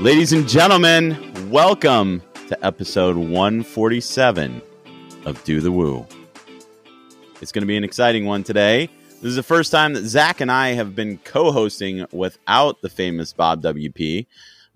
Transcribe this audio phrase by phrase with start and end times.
[0.00, 4.62] Ladies and gentlemen, welcome to episode 147
[5.26, 6.06] of Do the Woo.
[7.42, 8.88] It's going to be an exciting one today.
[9.10, 13.34] This is the first time that Zach and I have been co-hosting without the famous
[13.34, 14.26] Bob WP.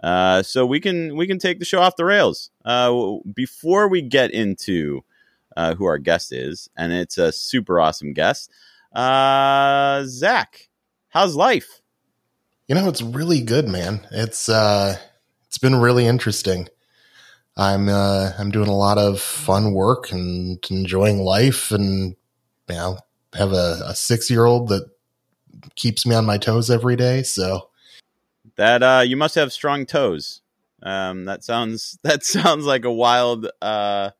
[0.02, 2.50] Uh, so we can we can take the show off the rails.
[2.62, 5.04] Uh, before we get into
[5.56, 8.50] uh, who our guest is, and it's a super awesome guest.
[8.93, 10.68] Uh, Zach,
[11.09, 11.80] how's life?
[12.68, 14.06] You know, it's really good, man.
[14.11, 14.98] It's uh,
[15.64, 16.68] been really interesting.
[17.57, 22.14] I'm uh, I'm doing a lot of fun work and enjoying life, and
[22.68, 22.99] you know,
[23.32, 24.90] have a, a six year old that
[25.75, 27.23] keeps me on my toes every day.
[27.23, 27.71] So
[28.57, 30.43] that uh, you must have strong toes.
[30.82, 34.11] Um, that sounds that sounds like a wild uh,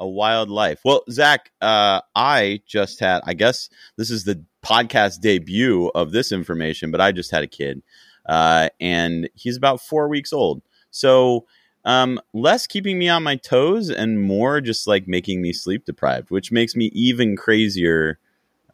[0.00, 0.80] a wild life.
[0.84, 3.20] Well, Zach, uh, I just had.
[3.24, 7.48] I guess this is the podcast debut of this information, but I just had a
[7.48, 7.82] kid,
[8.26, 10.60] uh, and he's about four weeks old.
[10.90, 11.46] So
[11.84, 16.30] um, less keeping me on my toes and more just like making me sleep deprived,
[16.30, 18.18] which makes me even crazier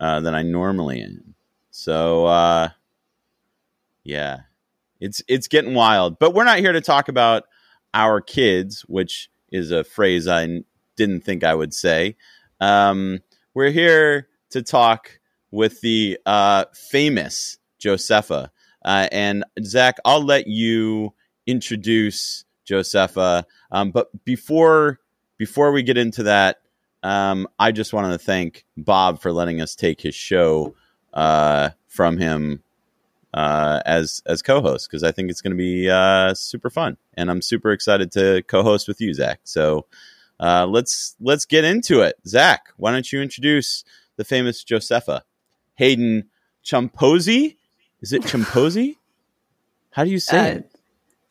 [0.01, 1.35] uh, than I normally am.
[1.71, 2.69] So uh,
[4.03, 4.41] yeah,
[5.01, 6.19] it's it's getting wild.
[6.19, 7.45] But we're not here to talk about
[7.93, 10.63] our kids, which is a phrase I
[10.97, 12.17] didn't think I would say.
[12.61, 13.21] Um,
[13.55, 15.19] we're here to talk
[15.51, 18.51] with the uh, famous Josepha.
[18.85, 21.15] Uh, and Zach, I'll let you
[21.47, 23.47] introduce Josepha.
[23.71, 25.01] Um, but before
[25.37, 26.61] before we get into that,
[27.03, 30.75] um, I just wanted to thank Bob for letting us take his show
[31.13, 32.63] uh, from him
[33.35, 37.31] uh, as as co-host because I think it's going to be uh, super fun, and
[37.31, 39.41] I'm super excited to co-host with you, Zach.
[39.45, 39.87] So
[40.41, 42.17] uh, let's let's get into it.
[42.27, 43.85] Zach, why don't you introduce
[44.17, 45.25] the famous Josepha
[45.75, 46.25] Haden
[46.65, 47.57] Chomphosy?
[48.01, 48.97] Is it Chomphosy?
[49.91, 50.71] How do you say Uh, it?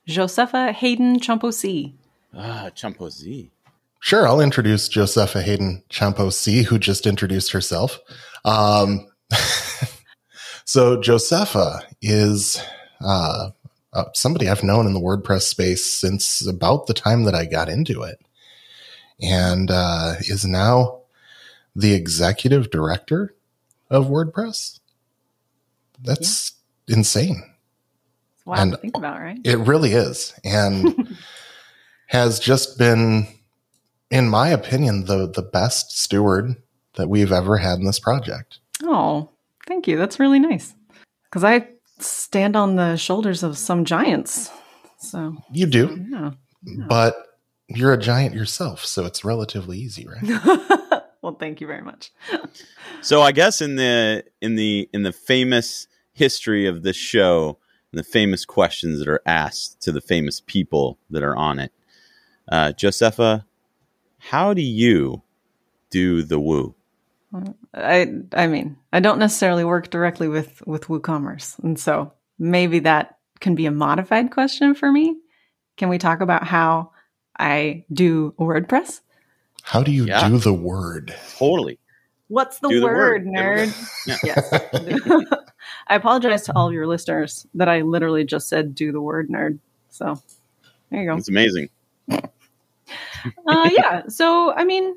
[0.07, 1.93] Josepha Haden Chomphosy.
[2.35, 3.49] Ah, Chomphosy.
[3.99, 7.99] sure, I'll introduce Josepha Haden Chomphosy, who just introduced herself.
[8.43, 9.07] Um,
[10.65, 12.61] so Josepha is
[13.01, 13.51] uh,
[13.93, 17.69] uh, somebody I've known in the WordPress space since about the time that I got
[17.69, 18.19] into it,
[19.21, 21.01] and uh, is now
[21.75, 23.33] the executive director
[23.89, 24.79] of WordPress.
[26.01, 26.53] That's
[26.87, 27.52] insane.
[28.43, 29.39] It's wild And- to think about, right?
[29.45, 31.17] It really is, and
[32.07, 33.27] has just been,
[34.11, 36.55] in my opinion, the the best steward
[36.95, 38.59] that we've ever had in this project.
[38.83, 39.29] Oh,
[39.67, 39.97] thank you.
[39.97, 40.75] That's really nice.
[41.25, 41.67] Because I
[41.99, 44.51] stand on the shoulders of some giants.
[44.99, 46.31] So, You do, yeah.
[46.87, 47.15] but
[47.67, 51.01] you're a giant yourself, so it's relatively easy, right?
[51.21, 52.11] well, thank you very much.
[53.01, 57.57] So I guess in the in the in the famous history of this show,
[57.93, 61.71] and the famous questions that are asked to the famous people that are on it,
[62.51, 63.45] uh, Josepha,
[64.17, 65.21] how do you
[65.91, 66.73] do the woo?
[67.73, 73.17] I I mean, I don't necessarily work directly with with WooCommerce, and so maybe that
[73.39, 75.15] can be a modified question for me.
[75.77, 76.91] Can we talk about how
[77.39, 79.01] I do WordPress?
[79.63, 80.27] How do you Yeah.
[80.29, 81.15] do the word?
[81.37, 81.79] Totally.
[82.27, 83.35] What's the Do the word, word.
[83.35, 83.89] nerd?
[84.07, 84.17] Yeah.
[84.23, 85.23] Yes.
[85.87, 89.29] I apologize to all of your listeners that I literally just said do the word
[89.29, 89.59] nerd.
[89.89, 90.21] So
[90.89, 91.17] there you go.
[91.17, 91.69] It's amazing.
[93.47, 94.03] Uh, yeah.
[94.07, 94.95] So I mean,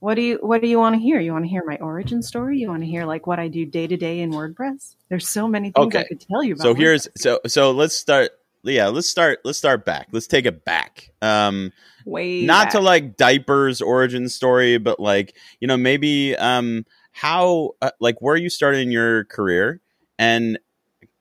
[0.00, 1.20] what do you what do you want to hear?
[1.20, 2.58] You want to hear my origin story?
[2.58, 4.96] You want to hear like what I do day to day in WordPress?
[5.08, 6.62] There's so many things I could tell you about.
[6.62, 6.78] So WordPress.
[6.78, 8.32] here's so so let's start.
[8.64, 9.40] Yeah, let's start.
[9.44, 10.08] Let's start back.
[10.10, 11.10] Let's take it back.
[11.22, 11.72] Um,
[12.04, 17.92] way not to like diapers origin story, but like you know maybe um how uh,
[18.00, 19.80] like where you started in your career
[20.24, 20.58] and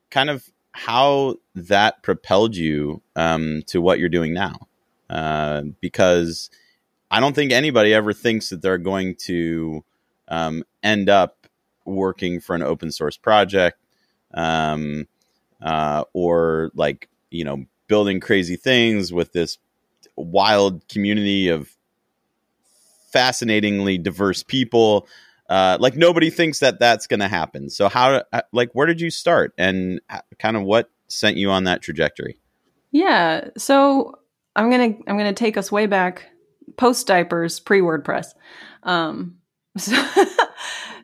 [0.10, 4.68] kind of how that propelled you um to what you're doing now.
[5.10, 6.50] Uh, because
[7.12, 9.84] I don't think anybody ever thinks that they're going to
[10.28, 11.46] um, end up
[11.86, 13.78] working for an open source project
[14.34, 15.08] um,
[15.62, 19.60] uh, or like you know building crazy things with this
[20.16, 21.70] wild community of
[23.12, 25.08] fascinatingly diverse people
[25.50, 29.02] uh, like nobody thinks that that's going to happen so how uh, like where did
[29.02, 30.00] you start and
[30.40, 32.38] kind of what sent you on that trajectory
[32.94, 33.50] Yeah.
[33.58, 34.20] So
[34.56, 36.30] I'm gonna I'm gonna take us way back,
[36.78, 38.28] post diapers, pre WordPress.
[38.84, 39.40] Um,
[39.78, 40.06] so,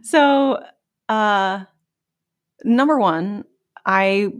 [0.04, 0.64] so
[1.10, 1.66] uh,
[2.64, 3.44] number one,
[3.86, 4.32] I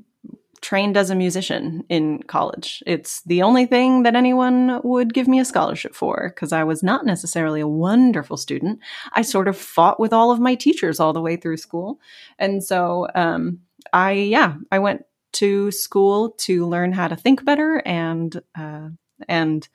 [0.62, 2.84] trained as a musician in college.
[2.86, 6.84] It's the only thing that anyone would give me a scholarship for because I was
[6.84, 8.80] not necessarily a wonderful student.
[9.14, 12.00] I sort of fought with all of my teachers all the way through school,
[12.38, 13.60] and so um,
[13.94, 15.04] I yeah I went
[15.34, 18.90] to school to learn how to think better and uh,
[19.28, 19.68] and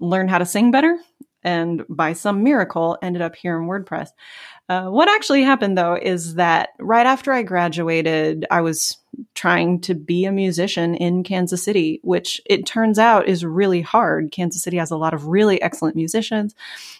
[0.00, 0.98] learn how to sing better.
[1.44, 4.08] And by some miracle, ended up here in WordPress.
[4.68, 8.98] Uh, what actually happened though is that right after I graduated, I was
[9.34, 14.30] trying to be a musician in Kansas City, which it turns out is really hard.
[14.30, 16.54] Kansas City has a lot of really excellent musicians,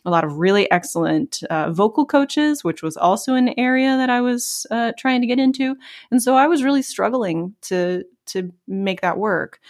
[0.06, 4.22] a lot of really excellent uh, vocal coaches, which was also an area that I
[4.22, 5.76] was uh, trying to get into.
[6.10, 9.60] And so I was really struggling to to make that work.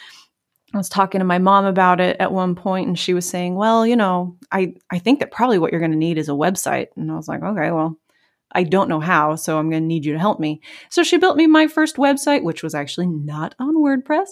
[0.74, 3.54] I was talking to my mom about it at one point and she was saying,
[3.54, 6.32] "Well, you know, I I think that probably what you're going to need is a
[6.32, 7.98] website." And I was like, "Okay, well,
[8.52, 10.60] I don't know how, so I'm going to need you to help me."
[10.90, 14.28] So she built me my first website, which was actually not on WordPress.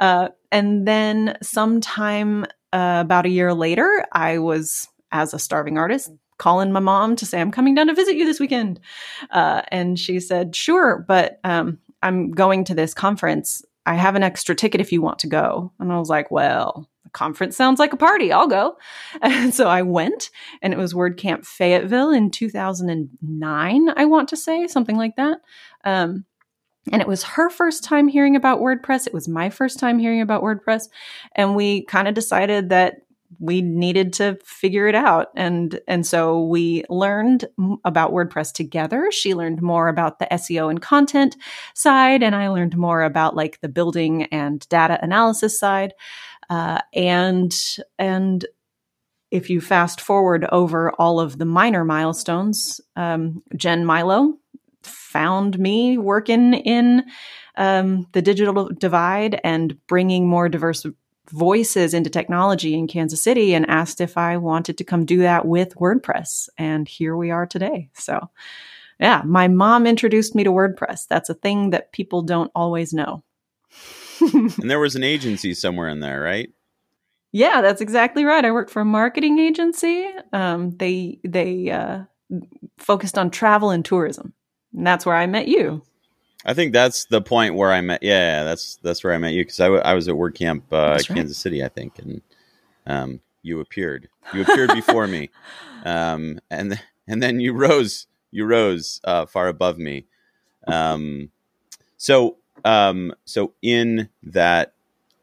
[0.00, 6.10] Uh, and then sometime uh, about a year later, I was as a starving artist
[6.38, 8.80] calling my mom to say I'm coming down to visit you this weekend.
[9.30, 14.22] Uh, and she said, "Sure, but um, I'm going to this conference I have an
[14.22, 15.72] extra ticket if you want to go.
[15.78, 18.32] And I was like, well, the conference sounds like a party.
[18.32, 18.76] I'll go.
[19.22, 20.30] And so I went,
[20.60, 25.38] and it was WordCamp Fayetteville in 2009, I want to say, something like that.
[25.84, 26.24] Um,
[26.92, 29.06] and it was her first time hearing about WordPress.
[29.06, 30.88] It was my first time hearing about WordPress.
[31.34, 33.02] And we kind of decided that
[33.38, 37.46] we needed to figure it out and and so we learned
[37.84, 39.10] about WordPress together.
[39.10, 41.36] She learned more about the SEO and content
[41.74, 45.92] side and I learned more about like the building and data analysis side.
[46.48, 47.54] Uh, and
[47.98, 48.46] and
[49.30, 54.34] if you fast forward over all of the minor milestones, um, Jen Mylo
[54.82, 57.04] found me working in
[57.56, 60.86] um, the digital divide and bringing more diverse
[61.30, 65.46] voices into technology in Kansas City and asked if I wanted to come do that
[65.46, 66.48] with WordPress.
[66.58, 67.90] And here we are today.
[67.94, 68.30] So,
[68.98, 71.06] yeah, my mom introduced me to WordPress.
[71.08, 73.22] That's a thing that people don't always know.
[74.32, 76.50] and there was an agency somewhere in there, right?
[77.32, 78.44] Yeah, that's exactly right.
[78.44, 80.08] I worked for a marketing agency.
[80.32, 82.04] Um, they they uh,
[82.78, 84.32] focused on travel and tourism,
[84.74, 85.82] and that's where I met you.
[86.46, 88.04] I think that's the point where I met.
[88.04, 90.76] Yeah, that's that's where I met you because I, w- I was at WordCamp uh,
[90.92, 91.06] right.
[91.06, 92.22] Kansas City, I think, and
[92.86, 94.08] um, you appeared.
[94.32, 95.30] You appeared before me,
[95.84, 98.06] um, and and then you rose.
[98.30, 100.04] You rose uh, far above me.
[100.68, 101.30] Um,
[101.96, 104.72] so um, so in that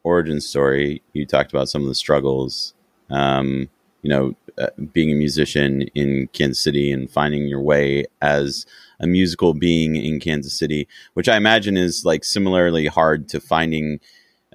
[0.03, 2.73] origin story, you talked about some of the struggles.
[3.09, 3.69] Um,
[4.01, 8.65] you know, uh, being a musician in Kansas City and finding your way as
[9.03, 13.99] a musical being in Kansas City, which I imagine is like similarly hard to finding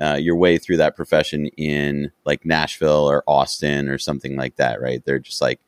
[0.00, 4.80] uh, your way through that profession in like Nashville or Austin or something like that,
[4.80, 5.04] right?
[5.04, 5.60] They're just like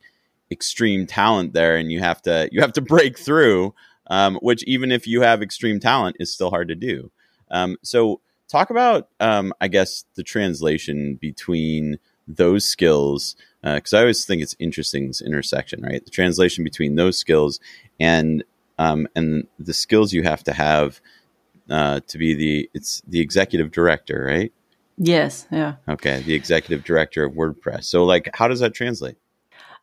[0.49, 3.73] extreme talent there, and you have to you have to break through.
[4.07, 7.11] Um, which even if you have extreme talent, is still hard to do.
[7.49, 8.19] Um, so
[8.49, 11.97] talk about, um, I guess, the translation between
[12.27, 16.03] those skills because uh, I always think it's interesting this intersection, right?
[16.03, 17.59] The translation between those skills
[17.99, 18.43] and
[18.81, 20.99] um, and the skills you have to have
[21.69, 24.51] uh, to be the it's the executive director, right?
[24.97, 25.47] Yes.
[25.51, 25.75] Yeah.
[25.87, 27.85] Okay, the executive director of WordPress.
[27.85, 29.17] So, like, how does that translate?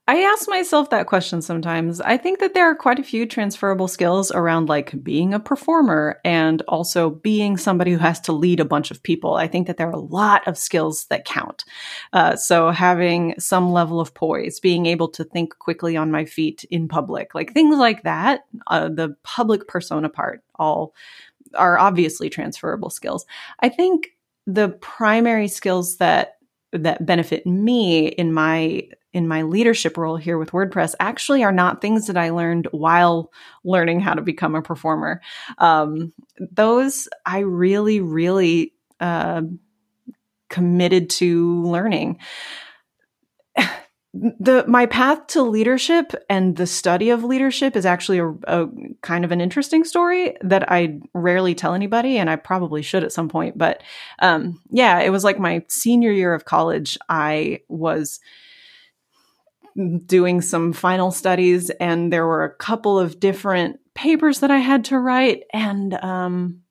[0.09, 2.01] I ask myself that question sometimes.
[2.01, 6.19] I think that there are quite a few transferable skills around like being a performer
[6.25, 9.35] and also being somebody who has to lead a bunch of people.
[9.35, 11.67] I think that there are a lot of skills that count.
[12.15, 16.65] Uh, so having some level of poise, being able to think quickly on my feet
[16.71, 20.95] in public, like things like that, uh, the public persona part, all
[21.55, 23.27] are obviously transferable skills.
[23.61, 24.17] I think
[24.47, 26.38] the primary skills that
[26.73, 28.83] that benefit me in my
[29.15, 33.33] in my leadership role here with WordPress actually are not things that I learned while
[33.65, 35.23] learning how to become a performer.
[35.57, 39.43] Um, those I really, really uh,
[40.51, 42.19] committed to learning.
[44.15, 48.67] the my path to leadership and the study of leadership is actually a, a,
[49.03, 53.13] kind of an interesting story that I rarely tell anybody, and I probably should at
[53.13, 53.59] some point.
[53.59, 53.83] But
[54.21, 56.97] um, yeah, it was like my senior year of college.
[57.09, 58.21] I was
[60.07, 64.87] doing some final studies, and there were a couple of different papers that I had
[64.87, 66.63] to write, and um,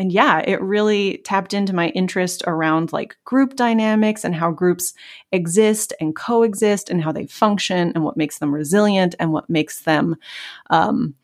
[0.00, 4.94] and yeah, it really tapped into my interest around like group dynamics and how groups
[5.30, 9.82] exist and coexist and how they function and what makes them resilient and what makes
[9.82, 10.16] them
[10.70, 11.14] um,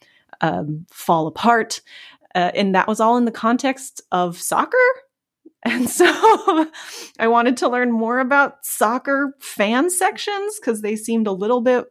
[0.42, 1.80] um, fall apart.
[2.34, 4.76] Uh, and that was all in the context of soccer.
[5.64, 6.04] And so
[7.18, 11.86] I wanted to learn more about soccer fan sections because they seemed a little bit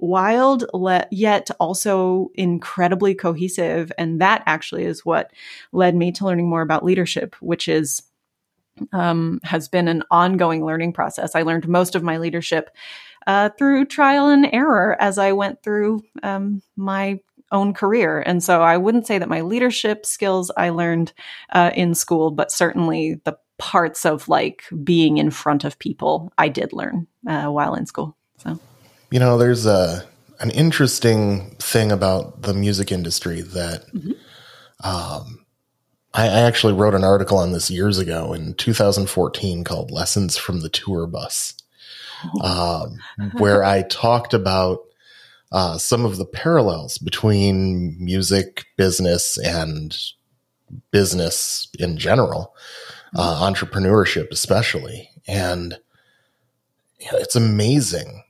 [0.00, 3.92] wild, le- yet also incredibly cohesive.
[3.98, 5.32] And that actually is what
[5.72, 8.02] led me to learning more about leadership, which is
[8.92, 11.34] um, has been an ongoing learning process.
[11.34, 12.70] I learned most of my leadership
[13.26, 17.20] uh, through trial and error as I went through um, my
[17.52, 18.20] own career.
[18.20, 21.12] And so I wouldn't say that my leadership skills I learned
[21.52, 26.48] uh, in school, but certainly the parts of like being in front of people I
[26.48, 28.16] did learn uh, while in school.
[28.38, 28.58] So,
[29.10, 30.04] you know, there's a
[30.40, 34.12] an interesting thing about the music industry that mm-hmm.
[34.82, 35.44] um,
[36.14, 40.60] I, I actually wrote an article on this years ago in 2014 called "Lessons from
[40.60, 41.54] the Tour Bus,"
[42.42, 42.98] um,
[43.38, 44.80] where I talked about
[45.52, 49.96] uh, some of the parallels between music business and
[50.92, 52.54] business in general,
[53.16, 55.78] uh, entrepreneurship especially, and
[57.00, 58.22] you know, it's amazing.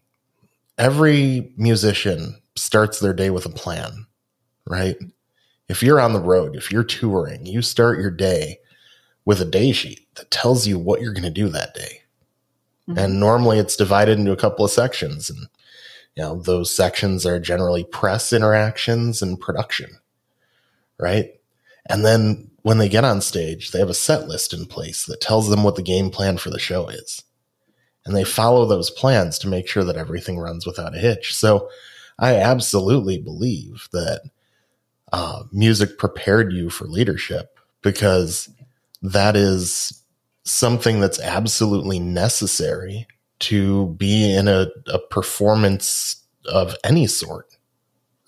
[0.80, 4.06] Every musician starts their day with a plan,
[4.66, 4.96] right?
[5.68, 8.60] If you're on the road, if you're touring, you start your day
[9.26, 12.00] with a day sheet that tells you what you're going to do that day.
[12.88, 12.98] Mm-hmm.
[12.98, 15.48] And normally it's divided into a couple of sections and
[16.16, 19.90] you know, those sections are generally press interactions and production,
[20.98, 21.30] right?
[21.88, 25.20] And then when they get on stage, they have a set list in place that
[25.20, 27.22] tells them what the game plan for the show is.
[28.06, 31.34] And they follow those plans to make sure that everything runs without a hitch.
[31.34, 31.68] So
[32.18, 34.22] I absolutely believe that
[35.12, 38.48] uh, music prepared you for leadership because
[39.02, 40.02] that is
[40.44, 43.06] something that's absolutely necessary
[43.40, 47.56] to be in a, a performance of any sort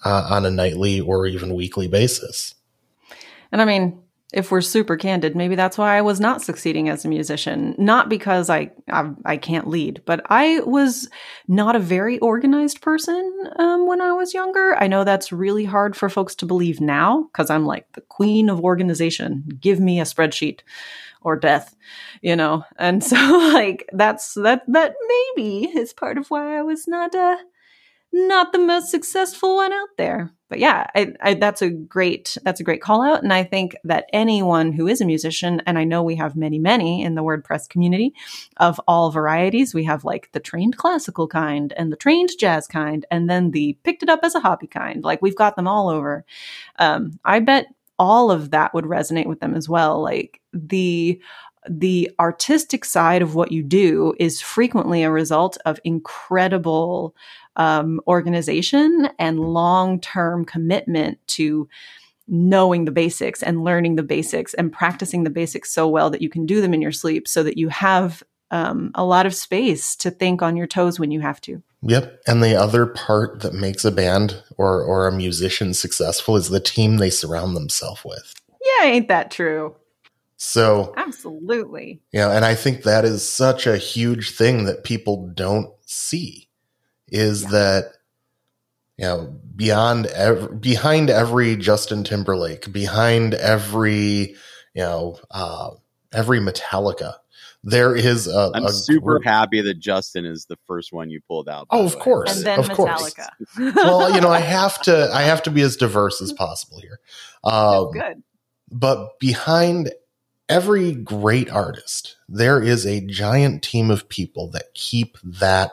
[0.04, 2.54] uh, on a nightly or even weekly basis.
[3.50, 4.01] And I mean,
[4.32, 7.74] if we're super candid, maybe that's why I was not succeeding as a musician.
[7.78, 11.08] Not because I I, I can't lead, but I was
[11.48, 14.74] not a very organized person um, when I was younger.
[14.76, 18.48] I know that's really hard for folks to believe now because I'm like the queen
[18.48, 19.44] of organization.
[19.60, 20.60] Give me a spreadsheet
[21.20, 21.76] or death,
[22.20, 22.64] you know?
[22.78, 23.16] And so
[23.52, 24.94] like that's that that
[25.36, 27.36] maybe is part of why I was not uh
[28.12, 30.30] not the most successful one out there.
[30.52, 33.74] But yeah, I, I, that's a great that's a great call out, and I think
[33.84, 37.22] that anyone who is a musician, and I know we have many many in the
[37.22, 38.12] WordPress community
[38.58, 39.72] of all varieties.
[39.72, 43.78] We have like the trained classical kind and the trained jazz kind, and then the
[43.82, 45.02] picked it up as a hobby kind.
[45.02, 46.22] Like we've got them all over.
[46.78, 47.68] Um, I bet
[47.98, 50.02] all of that would resonate with them as well.
[50.02, 51.18] Like the
[51.66, 57.14] the artistic side of what you do is frequently a result of incredible
[57.56, 61.68] um, organization and long term commitment to
[62.28, 66.28] knowing the basics and learning the basics and practicing the basics so well that you
[66.28, 69.96] can do them in your sleep so that you have um, a lot of space
[69.96, 71.62] to think on your toes when you have to.
[71.82, 72.22] Yep.
[72.26, 76.60] And the other part that makes a band or, or a musician successful is the
[76.60, 78.34] team they surround themselves with.
[78.64, 79.74] Yeah, ain't that true?
[80.36, 82.00] So, absolutely.
[82.12, 82.30] Yeah.
[82.30, 86.48] And I think that is such a huge thing that people don't see
[87.12, 87.50] is yeah.
[87.50, 87.92] that,
[88.96, 94.34] you know, beyond ev- behind every Justin Timberlake, behind every,
[94.74, 95.70] you know, uh,
[96.12, 97.14] every Metallica,
[97.62, 98.50] there is a.
[98.54, 99.24] I'm a super group.
[99.24, 101.68] happy that Justin is the first one you pulled out.
[101.70, 103.28] Oh, of course, and then of Metallica.
[103.56, 103.74] Course.
[103.76, 105.10] well, you know, I have to.
[105.12, 106.98] I have to be as diverse as possible here.
[107.44, 108.22] Um, good.
[108.70, 109.92] But behind
[110.48, 115.72] every great artist, there is a giant team of people that keep that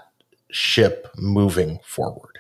[0.52, 2.38] ship moving forward.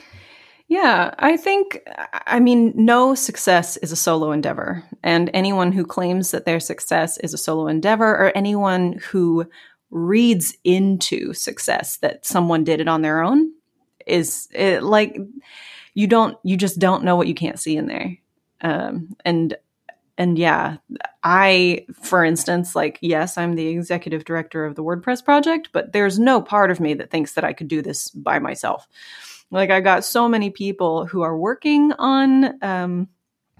[0.67, 1.81] Yeah, I think,
[2.27, 4.83] I mean, no success is a solo endeavor.
[5.01, 9.49] And anyone who claims that their success is a solo endeavor, or anyone who
[9.89, 13.51] reads into success that someone did it on their own,
[14.05, 15.17] is it, like,
[15.95, 18.17] you don't, you just don't know what you can't see in there.
[18.61, 19.57] Um, and,
[20.19, 20.75] and yeah,
[21.23, 26.19] I, for instance, like, yes, I'm the executive director of the WordPress project, but there's
[26.19, 28.85] no part of me that thinks that I could do this by myself.
[29.49, 33.07] Like I got so many people who are working on um,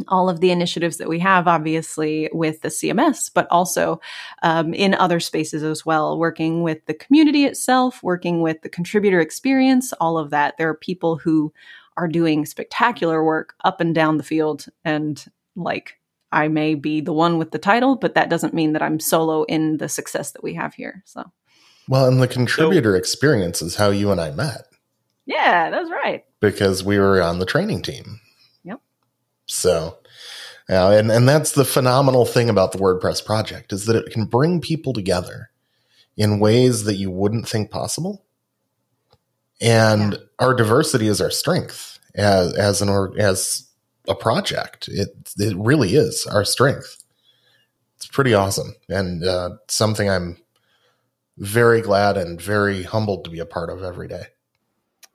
[0.10, 4.02] all of the initiatives that we have, obviously with the CMS, but also
[4.44, 9.22] um, in other spaces as well, working with the community itself, working with the contributor
[9.22, 10.58] experience, all of that.
[10.58, 11.54] There are people who
[11.96, 14.66] are doing spectacular work up and down the field.
[14.84, 15.24] And
[15.56, 15.99] like,
[16.32, 19.44] I may be the one with the title, but that doesn't mean that I'm solo
[19.44, 21.02] in the success that we have here.
[21.06, 21.32] So,
[21.88, 24.68] well, and the contributor so, experience is how you and I met.
[25.26, 26.24] Yeah, that's right.
[26.40, 28.20] Because we were on the training team.
[28.64, 28.80] Yep.
[29.48, 29.98] So,
[30.70, 34.26] yeah, and, and that's the phenomenal thing about the WordPress project is that it can
[34.26, 35.50] bring people together
[36.16, 38.24] in ways that you wouldn't think possible.
[39.62, 40.20] and yeah.
[40.40, 43.69] our diversity is our strength as as an or as
[44.10, 44.90] a project.
[44.90, 47.04] It it really is our strength.
[47.96, 50.38] It's pretty awesome and uh, something I'm
[51.38, 54.24] very glad and very humbled to be a part of every day.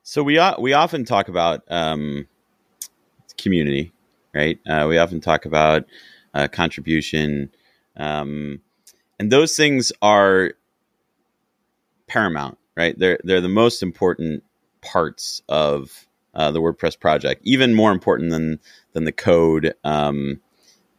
[0.02, 2.26] So we we often talk about um,
[3.38, 3.92] community,
[4.34, 4.58] right?
[4.66, 5.84] Uh, we often talk about
[6.34, 7.50] uh, contribution,
[7.96, 8.60] um,
[9.18, 10.54] and those things are
[12.06, 12.98] paramount, right?
[12.98, 14.44] They're they're the most important
[14.82, 18.60] parts of uh, the WordPress project, even more important than
[18.92, 19.74] than the code.
[19.84, 20.40] Um,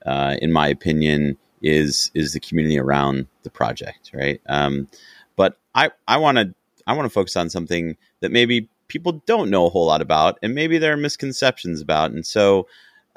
[0.05, 4.41] uh, in my opinion, is is the community around the project, right?
[4.47, 4.87] Um,
[5.35, 6.53] but I I want to
[6.87, 10.37] I want to focus on something that maybe people don't know a whole lot about,
[10.41, 12.67] and maybe there are misconceptions about, and so.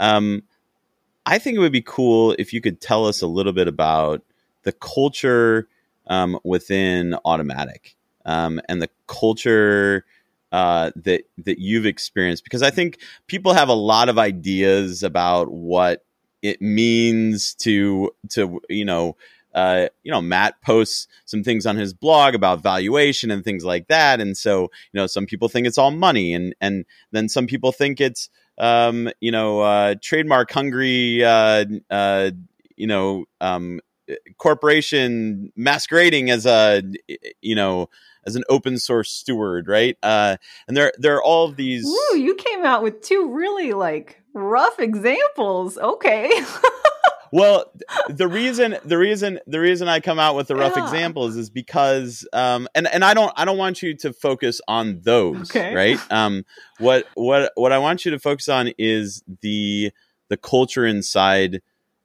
[0.00, 0.44] Um,
[1.26, 4.22] I think it would be cool if you could tell us a little bit about
[4.62, 5.68] the culture
[6.06, 10.04] um, within Automattic um, and the culture
[10.52, 12.44] uh, that that you've experienced?
[12.44, 16.04] Because I think people have a lot of ideas about what
[16.42, 19.16] it means to to you know
[19.54, 23.88] uh, you know Matt posts some things on his blog about valuation and things like
[23.88, 27.46] that, and so you know some people think it's all money, and and then some
[27.46, 28.28] people think it's
[28.58, 32.30] um, you know uh, trademark hungry uh, uh,
[32.76, 33.80] you know um,
[34.38, 36.82] corporation masquerading as a
[37.40, 37.88] you know
[38.26, 39.96] as an open source steward, right?
[40.02, 40.36] Uh,
[40.66, 41.86] and there there are all of these.
[41.86, 45.78] Ooh, you came out with two really like rough examples.
[45.78, 46.30] Okay.
[47.32, 47.72] well,
[48.08, 50.84] the reason the reason the reason I come out with the rough yeah.
[50.84, 55.00] examples is because um and and I don't I don't want you to focus on
[55.02, 55.74] those, okay.
[55.74, 55.98] right?
[56.10, 56.44] Um
[56.78, 59.90] what what what I want you to focus on is the
[60.28, 61.62] the culture inside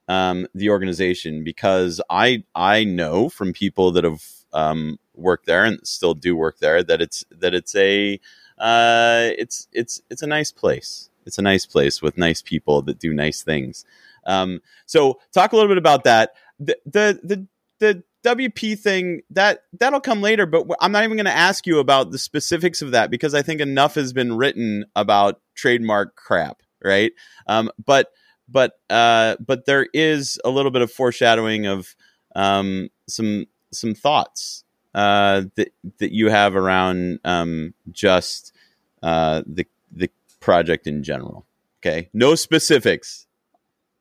[0.08, 5.86] um, the organization because I I know from people that have um, worked there and
[5.86, 8.20] still do work there that it's that it's a
[8.58, 11.10] uh, it's it's it's a nice place.
[11.26, 13.86] It's a nice place with nice people that do nice things.
[14.26, 16.34] Um, so talk a little bit about that.
[16.60, 17.48] The the the,
[17.80, 21.80] the WP thing that that'll come later, but I'm not even going to ask you
[21.80, 26.62] about the specifics of that because I think enough has been written about trademark crap,
[26.84, 27.12] right?
[27.48, 28.12] Um, but
[28.48, 31.96] but uh, but there is a little bit of foreshadowing of
[32.36, 38.54] um, some some thoughts uh, that that you have around um, just
[39.02, 41.46] uh, the the project in general.
[41.80, 43.28] Okay, no specifics,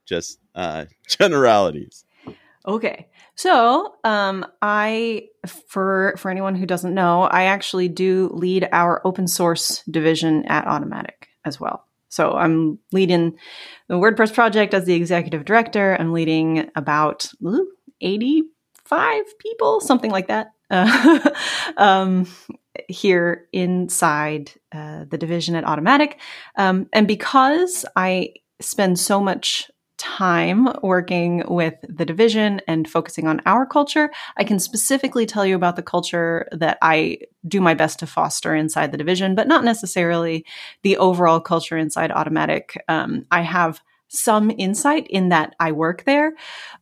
[0.04, 2.04] just uh, generalities.
[2.66, 9.04] Okay, so um, I for for anyone who doesn't know, I actually do lead our
[9.04, 11.86] open source division at Automattic as well.
[12.12, 13.38] So I'm leading
[13.88, 15.96] the WordPress project as the executive director.
[15.98, 17.32] I'm leading about
[18.02, 21.30] 85 people, something like that, uh,
[21.78, 22.26] um,
[22.86, 26.16] here inside uh, the division at Automattic.
[26.56, 29.70] Um, and because I spend so much
[30.02, 35.54] time working with the division and focusing on our culture, I can specifically tell you
[35.54, 39.62] about the culture that I do my best to foster inside the division, but not
[39.62, 40.44] necessarily
[40.82, 42.76] the overall culture inside Automattic.
[42.88, 46.32] Um, I have some insight in that I work there,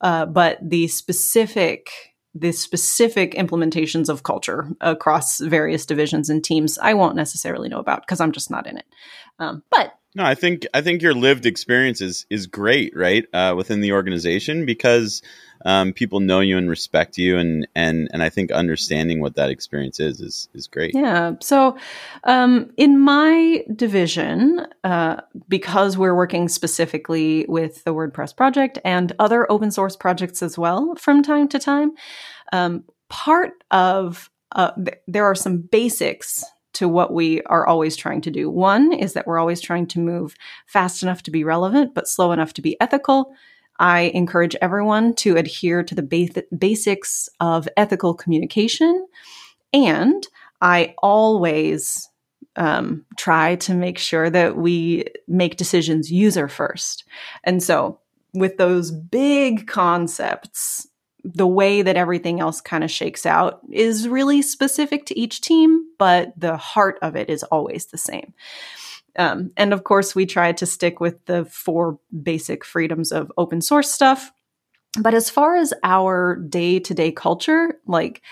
[0.01, 1.91] uh, but the specific
[2.33, 8.03] the specific implementations of culture across various divisions and teams I won't necessarily know about
[8.03, 8.87] because I'm just not in it.
[9.41, 13.55] Um, but no, I think I think your lived experience is is great, right, uh,
[13.57, 15.23] within the organization because
[15.65, 19.51] um, people know you and respect you, and and and I think understanding what that
[19.51, 20.95] experience is is is great.
[20.95, 21.35] Yeah.
[21.41, 21.77] So,
[22.25, 29.51] um, in my division, uh, because we're working specifically with the WordPress project and other
[29.51, 31.93] open source projects as well from time to time,
[32.53, 38.21] um, part of uh, th- there are some basics to what we are always trying
[38.23, 38.49] to do.
[38.51, 40.35] One is that we're always trying to move
[40.67, 43.33] fast enough to be relevant, but slow enough to be ethical.
[43.79, 49.07] I encourage everyone to adhere to the ba- basics of ethical communication.
[49.73, 50.27] And
[50.61, 52.09] I always
[52.57, 57.05] um, try to make sure that we make decisions user first.
[57.45, 57.99] And so,
[58.35, 60.87] with those big concepts,
[61.25, 65.87] the way that everything else kind of shakes out is really specific to each team,
[65.99, 68.35] but the heart of it is always the same.
[69.17, 73.61] Um, and of course, we try to stick with the four basic freedoms of open
[73.61, 74.33] source stuff.
[75.01, 78.23] But as far as our day to day culture, like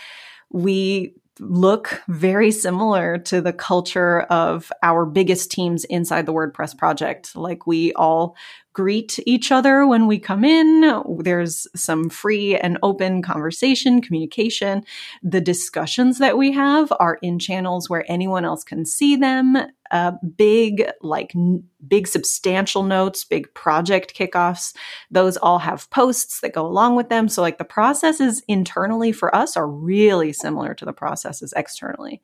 [0.51, 7.35] we look very similar to the culture of our biggest teams inside the WordPress project.
[7.37, 8.37] Like we all
[8.72, 11.03] greet each other when we come in.
[11.18, 14.85] There's some free and open conversation, communication.
[15.20, 19.57] The discussions that we have are in channels where anyone else can see them.
[19.90, 24.74] Uh, big, like n- big substantial notes, big project kickoffs.
[25.11, 27.29] Those all have posts that go along with them.
[27.29, 32.22] So, like the processes internally for us are really similar to the processes externally.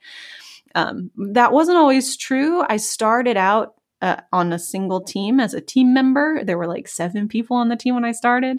[0.75, 2.65] Um, that wasn't always true.
[2.69, 3.75] I started out
[4.05, 6.45] uh, on a single team as a team member.
[6.45, 8.59] There were like seven people on the team when I started.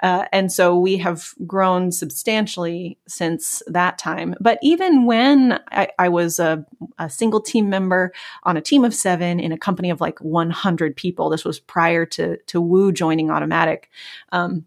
[0.00, 4.36] Uh, and so we have grown substantially since that time.
[4.40, 6.64] But even when I, I was a,
[6.96, 8.12] a, single team member
[8.44, 12.06] on a team of seven in a company of like 100 people, this was prior
[12.06, 13.86] to, to Woo joining Automattic.
[14.30, 14.64] Um,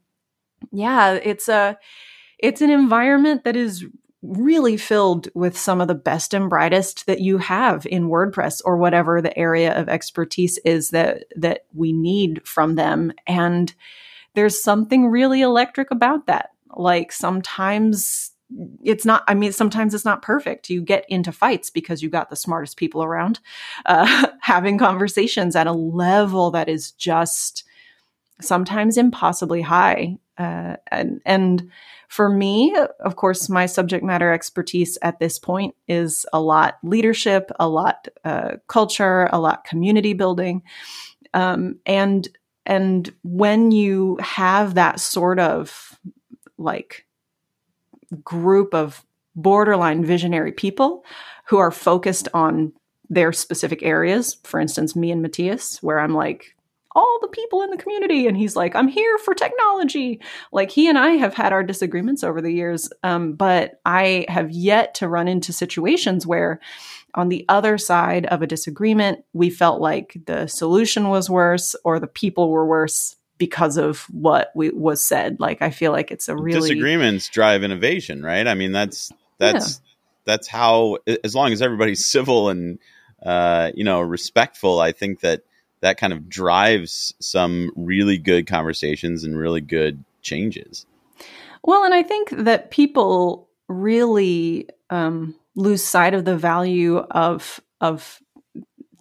[0.74, 1.80] yeah, it's a,
[2.38, 3.86] it's an environment that is
[4.22, 8.78] really filled with some of the best and brightest that you have in WordPress or
[8.78, 13.14] whatever the area of expertise is that that we need from them.
[13.28, 13.74] And
[14.34, 16.52] there's something really electric about that.
[16.76, 18.32] Like sometimes
[18.82, 20.70] it's not i mean sometimes it's not perfect.
[20.70, 23.40] You get into fights because you got the smartest people around
[23.86, 27.66] uh, having conversations at a level that is just
[28.42, 31.70] sometimes impossibly high uh, and and
[32.08, 37.52] for me, of course, my subject matter expertise at this point is a lot leadership,
[37.60, 40.64] a lot uh, culture, a lot community building,
[41.34, 42.28] um, and
[42.66, 45.98] and when you have that sort of
[46.58, 47.06] like
[48.24, 51.06] group of borderline visionary people
[51.48, 52.74] who are focused on
[53.10, 56.57] their specific areas, for instance, me and Matías, where I'm like,
[56.98, 58.26] all the people in the community.
[58.26, 60.20] And he's like, I'm here for technology.
[60.52, 64.50] Like he and I have had our disagreements over the years, um, but I have
[64.50, 66.60] yet to run into situations where
[67.14, 72.00] on the other side of a disagreement, we felt like the solution was worse or
[72.00, 75.40] the people were worse because of what we, was said.
[75.40, 78.48] Like I feel like it's a really disagreements drive innovation, right?
[78.48, 79.86] I mean, that's that's yeah.
[80.26, 82.80] that's how as long as everybody's civil and
[83.24, 85.44] uh, you know respectful, I think that
[85.82, 90.86] that kind of drives some really good conversations and really good changes.
[91.64, 98.22] Well, and I think that people really um, lose sight of the value of of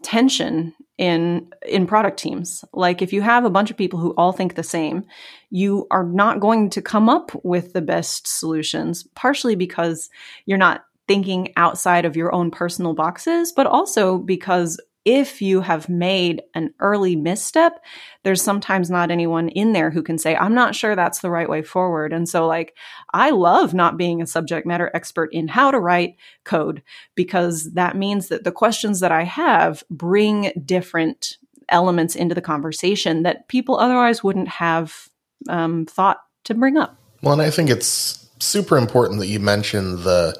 [0.02, 2.64] tension in in product teams.
[2.72, 5.04] Like if you have a bunch of people who all think the same,
[5.50, 10.10] you are not going to come up with the best solutions, partially because
[10.46, 15.88] you're not thinking outside of your own personal boxes, but also because if you have
[15.88, 17.82] made an early misstep,
[18.24, 21.48] there's sometimes not anyone in there who can say, I'm not sure that's the right
[21.48, 22.12] way forward.
[22.12, 22.76] And so, like,
[23.14, 26.82] I love not being a subject matter expert in how to write code
[27.14, 31.38] because that means that the questions that I have bring different
[31.68, 35.08] elements into the conversation that people otherwise wouldn't have
[35.48, 36.96] um, thought to bring up.
[37.22, 40.36] Well, and I think it's super important that you mention the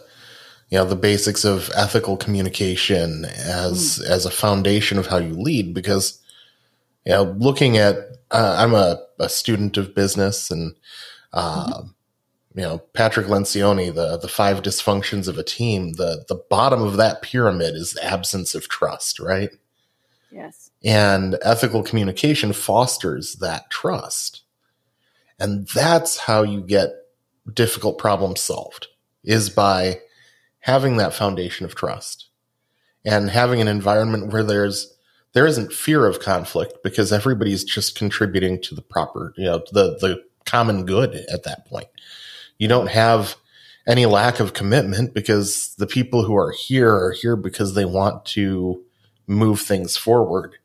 [0.68, 4.08] you know the basics of ethical communication as mm.
[4.08, 6.20] as a foundation of how you lead because
[7.04, 7.96] you know looking at
[8.30, 10.74] uh, i'm a, a student of business and
[11.32, 12.58] uh, mm-hmm.
[12.58, 16.96] you know patrick lencioni the the five dysfunctions of a team the the bottom of
[16.96, 19.50] that pyramid is the absence of trust right
[20.30, 24.42] yes and ethical communication fosters that trust
[25.38, 26.90] and that's how you get
[27.52, 28.88] difficult problems solved
[29.22, 30.00] is by
[30.66, 32.28] having that foundation of trust
[33.04, 34.92] and having an environment where there's
[35.32, 39.96] there isn't fear of conflict because everybody's just contributing to the proper, you know, the
[40.00, 41.86] the common good at that point.
[42.58, 43.36] You don't have
[43.86, 48.24] any lack of commitment because the people who are here are here because they want
[48.24, 48.82] to
[49.28, 50.56] move things forward.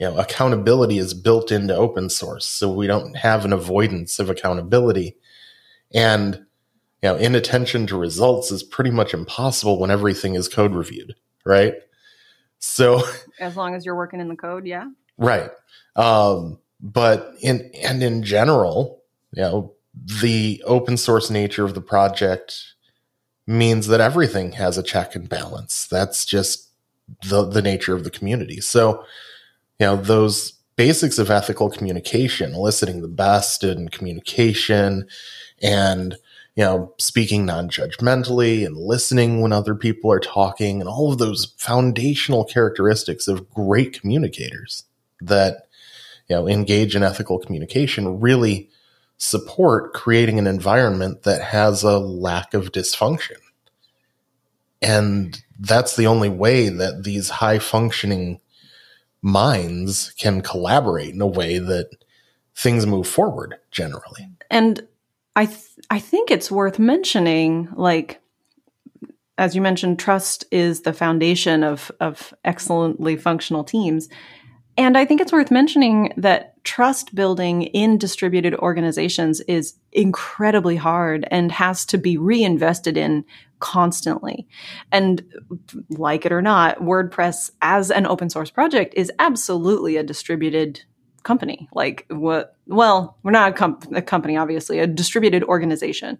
[0.00, 4.30] You know, accountability is built into open source, so we don't have an avoidance of
[4.30, 5.16] accountability.
[5.94, 6.44] And
[7.02, 11.74] you know, inattention to results is pretty much impossible when everything is code reviewed, right?
[12.58, 13.02] So
[13.40, 14.86] as long as you're working in the code, yeah.
[15.16, 15.50] Right.
[15.96, 19.74] Um, but in and in general, you know,
[20.20, 22.74] the open source nature of the project
[23.46, 25.86] means that everything has a check and balance.
[25.90, 26.68] That's just
[27.28, 28.60] the the nature of the community.
[28.60, 29.04] So,
[29.78, 35.08] you know, those basics of ethical communication, eliciting the best in communication
[35.60, 36.16] and
[36.58, 41.18] you know, speaking non judgmentally and listening when other people are talking, and all of
[41.18, 44.82] those foundational characteristics of great communicators
[45.20, 45.68] that,
[46.28, 48.68] you know, engage in ethical communication really
[49.18, 53.36] support creating an environment that has a lack of dysfunction.
[54.82, 58.40] And that's the only way that these high functioning
[59.22, 62.04] minds can collaborate in a way that
[62.56, 64.28] things move forward generally.
[64.50, 64.87] And
[65.38, 68.20] I th- I think it's worth mentioning like
[69.38, 74.08] as you mentioned trust is the foundation of of excellently functional teams.
[74.76, 81.26] And I think it's worth mentioning that trust building in distributed organizations is incredibly hard
[81.30, 83.24] and has to be reinvested in
[83.60, 84.48] constantly.
[84.90, 85.22] And
[85.88, 90.82] like it or not, WordPress as an open source project is absolutely a distributed
[91.28, 91.68] company.
[91.74, 92.56] Like what?
[92.66, 96.18] Well, we're not a, a company, obviously, a distributed organization.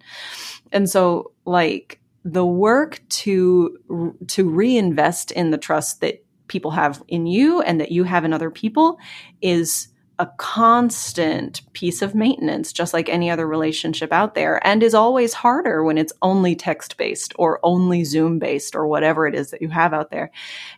[0.70, 3.78] And so, like the work to
[4.26, 8.34] to reinvest in the trust that people have in you and that you have in
[8.34, 8.98] other people
[9.40, 14.94] is a constant piece of maintenance, just like any other relationship out there, and is
[14.94, 19.50] always harder when it's only text based or only Zoom based or whatever it is
[19.50, 20.30] that you have out there.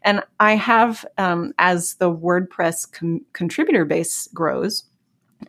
[0.03, 4.85] And I have, um, as the WordPress com- contributor base grows,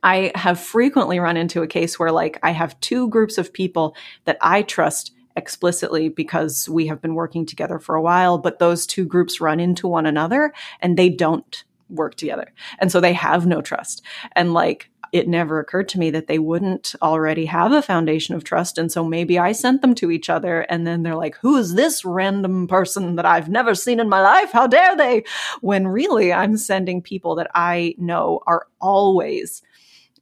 [0.03, 3.95] I have frequently run into a case where, like, I have two groups of people
[4.23, 8.85] that I trust explicitly because we have been working together for a while, but those
[8.85, 12.51] two groups run into one another and they don't work together.
[12.79, 14.01] And so they have no trust.
[14.35, 18.43] And like, it never occurred to me that they wouldn't already have a foundation of
[18.43, 18.77] trust.
[18.77, 21.75] And so maybe I sent them to each other and then they're like, who is
[21.75, 24.51] this random person that I've never seen in my life?
[24.51, 25.25] How dare they?
[25.59, 29.61] When really I'm sending people that I know are always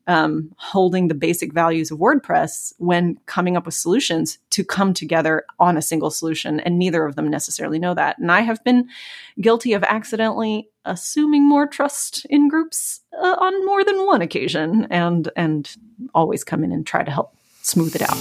[0.10, 5.46] um, holding the basic values of WordPress when coming up with solutions to come together
[5.60, 6.60] on a single solution.
[6.62, 8.18] And neither of them necessarily know that.
[8.18, 8.90] And I have been
[9.40, 15.30] guilty of accidentally assuming more trust in groups uh, on more than one occasion and,
[15.36, 15.76] and
[16.16, 18.18] always come in and try to help smooth it out.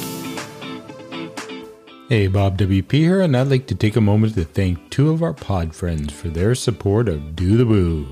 [2.10, 5.22] Hey, Bob WP here, and I'd like to take a moment to thank two of
[5.22, 8.06] our pod friends for their support of Do the Woo.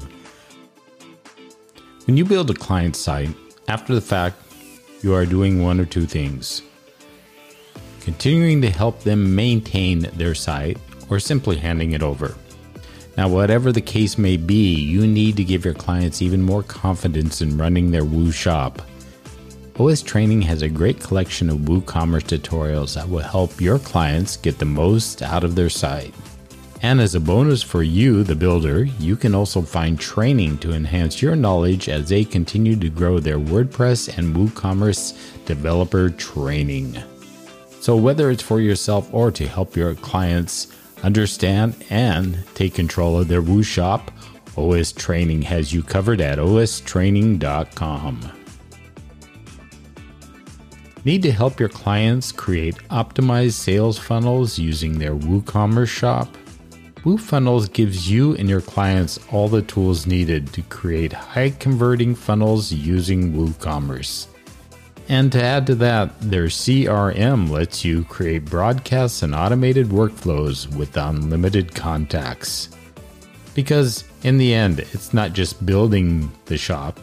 [2.06, 3.34] When you build a client site,
[3.68, 4.36] after the fact,
[5.02, 6.62] you are doing one or two things
[8.06, 10.78] continuing to help them maintain their site
[11.10, 12.36] or simply handing it over.
[13.16, 17.42] Now, whatever the case may be, you need to give your clients even more confidence
[17.42, 18.80] in running their Woo shop.
[19.80, 24.60] OS Training has a great collection of WooCommerce tutorials that will help your clients get
[24.60, 26.14] the most out of their site.
[26.82, 31.22] And as a bonus for you, the builder, you can also find training to enhance
[31.22, 36.96] your knowledge as they continue to grow their WordPress and WooCommerce developer training.
[37.80, 40.68] So, whether it's for yourself or to help your clients
[41.02, 44.10] understand and take control of their Woo shop,
[44.56, 48.32] OS Training has you covered at ostraining.com.
[51.04, 56.36] Need to help your clients create optimized sales funnels using their WooCommerce shop?
[57.06, 62.72] WooFunnels gives you and your clients all the tools needed to create high converting funnels
[62.72, 64.26] using WooCommerce.
[65.08, 70.96] And to add to that, their CRM lets you create broadcasts and automated workflows with
[70.96, 72.70] unlimited contacts.
[73.54, 76.98] Because in the end, it's not just building the shop,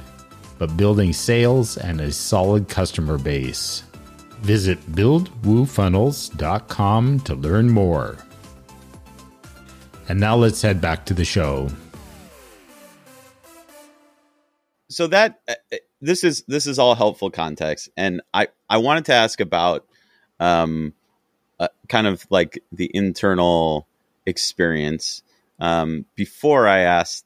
[0.60, 3.84] but building sales and a solid customer base.
[4.42, 8.18] Visit buildwoofunnels.com to learn more.
[10.10, 11.70] And now let's head back to the show.
[14.90, 19.06] So that uh, uh, this is this is all helpful context, and I I wanted
[19.06, 19.86] to ask about
[20.40, 20.94] um
[21.60, 23.88] uh, kind of like the internal
[24.26, 25.24] experience
[25.60, 27.24] um, before I ask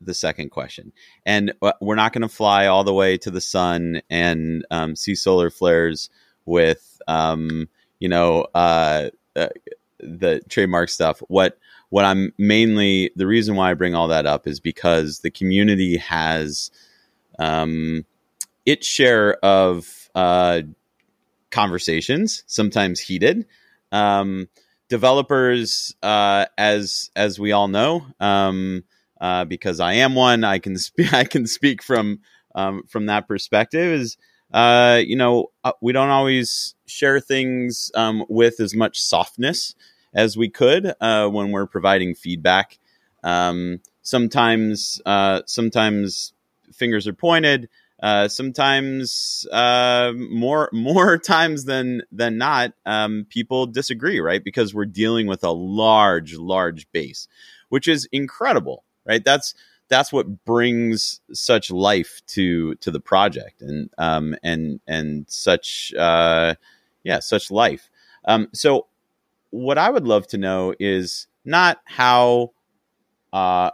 [0.00, 0.92] the second question.
[1.26, 4.96] And uh, we're not going to fly all the way to the sun and um,
[4.96, 6.10] see solar flares
[6.44, 7.68] with um,
[8.00, 9.48] you know uh, uh,
[10.00, 11.20] the trademark stuff.
[11.28, 11.58] What
[11.90, 15.96] what I'm mainly the reason why I bring all that up is because the community
[15.98, 16.70] has
[17.38, 18.04] um,
[18.66, 20.62] its share of uh,
[21.50, 23.46] conversations, sometimes heated.
[23.90, 24.48] Um,
[24.88, 28.84] developers, uh, as as we all know, um,
[29.20, 31.12] uh, because I am one, I can speak.
[31.12, 32.20] I can speak from
[32.54, 34.00] um, from that perspective.
[34.00, 34.16] Is
[34.52, 39.74] uh, you know uh, we don't always share things um, with as much softness
[40.14, 42.78] as we could uh, when we're providing feedback.
[43.22, 46.32] Um, sometimes, uh, sometimes
[46.72, 47.68] fingers are pointed.
[48.00, 54.44] Uh, sometimes, uh, more more times than than not, um, people disagree, right?
[54.44, 57.26] Because we're dealing with a large, large base,
[57.70, 59.24] which is incredible, right?
[59.24, 59.54] That's
[59.88, 66.54] that's what brings such life to to the project and um and and such uh
[67.04, 67.90] yeah such life
[68.26, 68.86] um so
[69.50, 72.52] what I would love to know is not how,
[73.32, 73.70] uh,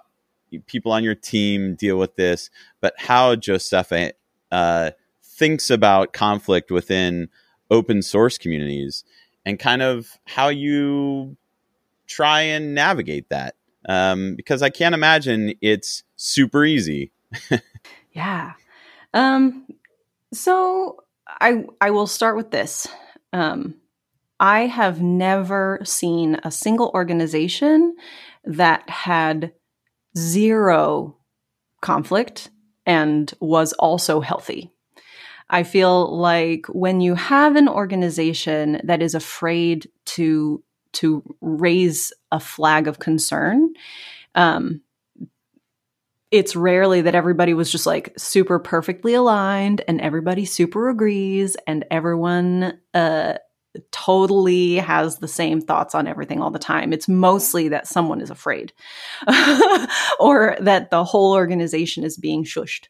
[0.67, 4.13] people on your team deal with this, but how Josepha
[4.53, 4.91] uh,
[5.23, 7.29] thinks about conflict within
[7.71, 9.05] open source communities
[9.45, 11.37] and kind of how you
[12.07, 13.55] try and navigate that.
[13.87, 17.13] Um, because I can't imagine it's super easy.
[18.13, 18.53] yeah.
[19.13, 19.67] Um,
[20.33, 22.87] so I I will start with this.
[23.33, 23.75] Um,
[24.41, 27.95] I have never seen a single organization
[28.45, 29.53] that had
[30.17, 31.17] zero
[31.81, 32.51] conflict
[32.87, 34.71] and was also healthy.
[35.49, 42.39] I feel like when you have an organization that is afraid to to raise a
[42.39, 43.71] flag of concern,
[44.37, 44.81] um,
[46.31, 51.85] it's rarely that everybody was just like super perfectly aligned and everybody super agrees and
[51.91, 53.35] everyone uh,
[53.91, 56.93] totally has the same thoughts on everything all the time.
[56.93, 58.73] It's mostly that someone is afraid
[60.21, 62.89] or that the whole organization is being shushed.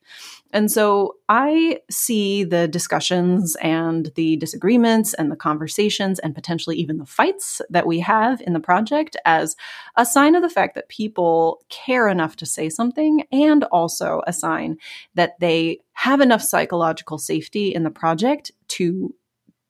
[0.53, 6.99] And so I see the discussions and the disagreements and the conversations and potentially even
[6.99, 9.57] the fights that we have in the project as
[9.97, 14.33] a sign of the fact that people care enough to say something and also a
[14.33, 14.77] sign
[15.15, 19.13] that they have enough psychological safety in the project to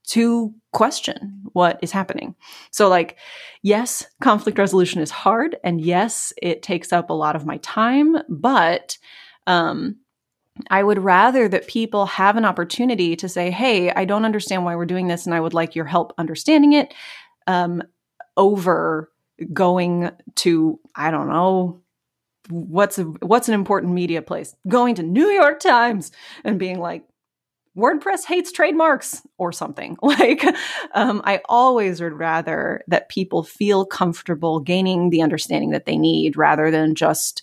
[0.09, 2.35] to question what is happening.
[2.71, 3.17] So, like,
[3.63, 8.17] yes, conflict resolution is hard, and yes, it takes up a lot of my time,
[8.29, 8.99] but
[9.47, 9.97] um,
[10.71, 14.77] I would rather that people have an opportunity to say, Hey, I don't understand why
[14.77, 16.93] we're doing this, and I would like your help understanding it,
[17.47, 17.83] um,
[18.37, 19.11] over
[19.53, 21.81] going to, I don't know,
[22.51, 26.13] what's a, what's an important media place going to new york times
[26.45, 27.03] and being like
[27.77, 29.97] WordPress hates trademarks or something.
[30.03, 30.45] Like,
[30.95, 36.37] um, I always would rather that people feel comfortable gaining the understanding that they need
[36.37, 37.43] rather than just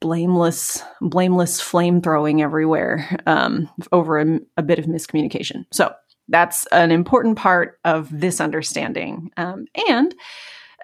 [0.00, 5.66] blameless, blameless flame throwing everywhere um, over a, a, bit of miscommunication.
[5.70, 5.92] So
[6.28, 9.30] that's an important part of this understanding.
[9.36, 10.14] Um, and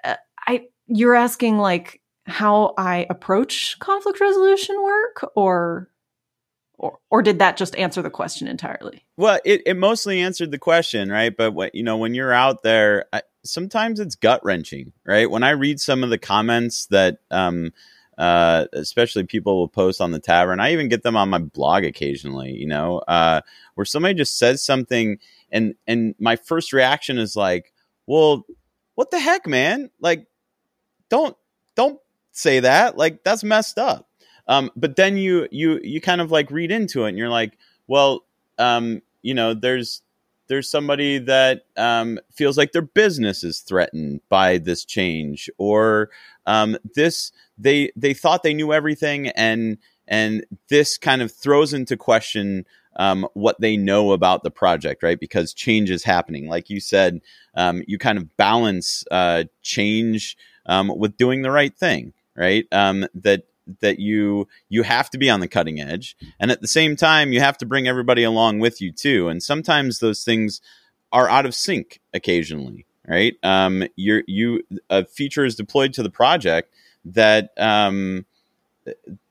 [0.03, 0.15] uh,
[0.47, 5.89] I, you're asking like how I approach conflict resolution work, or
[6.79, 9.05] or, or did that just answer the question entirely?
[9.17, 11.35] Well, it, it mostly answered the question, right?
[11.35, 15.29] But what you know, when you're out there, I, sometimes it's gut wrenching, right?
[15.29, 17.71] When I read some of the comments that, um,
[18.17, 21.83] uh, especially people will post on the tavern, I even get them on my blog
[21.83, 22.53] occasionally.
[22.53, 23.41] You know, uh,
[23.75, 25.19] where somebody just says something,
[25.51, 27.73] and and my first reaction is like,
[28.07, 28.45] "Well,
[28.95, 29.89] what the heck, man?
[29.99, 30.27] Like,
[31.09, 31.35] don't
[31.75, 31.99] don't
[32.31, 32.97] say that.
[32.97, 34.08] Like, that's messed up."
[34.49, 37.57] Um, but then you you you kind of like read into it, and you're like,
[37.87, 38.25] well,
[38.57, 40.01] um, you know, there's
[40.47, 46.09] there's somebody that um, feels like their business is threatened by this change, or
[46.47, 51.95] um, this they they thought they knew everything, and and this kind of throws into
[51.95, 55.19] question um, what they know about the project, right?
[55.19, 56.47] Because change is happening.
[56.47, 57.21] Like you said,
[57.55, 60.35] um, you kind of balance uh, change
[60.65, 62.65] um, with doing the right thing, right?
[62.71, 63.43] Um, that
[63.81, 66.15] that you you have to be on the cutting edge.
[66.39, 69.29] And at the same time you have to bring everybody along with you too.
[69.29, 70.61] And sometimes those things
[71.11, 73.35] are out of sync occasionally right?
[73.43, 76.73] Um you're you a feature is deployed to the project
[77.05, 78.25] that um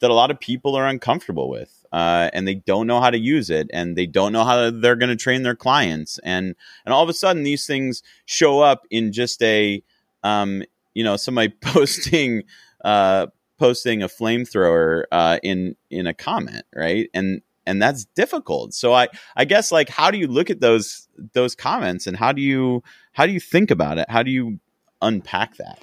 [0.00, 3.18] that a lot of people are uncomfortable with uh, and they don't know how to
[3.18, 6.18] use it and they don't know how they're going to train their clients.
[6.22, 9.82] And and all of a sudden these things show up in just a
[10.22, 10.62] um,
[10.94, 12.44] you know somebody posting
[12.84, 13.26] uh,
[13.58, 17.10] posting a flamethrower uh, in in a comment, right?
[17.14, 18.74] And and that's difficult.
[18.74, 22.32] So I I guess like how do you look at those those comments and how
[22.32, 24.08] do you how do you think about it?
[24.08, 24.58] How do you
[25.02, 25.82] unpack that?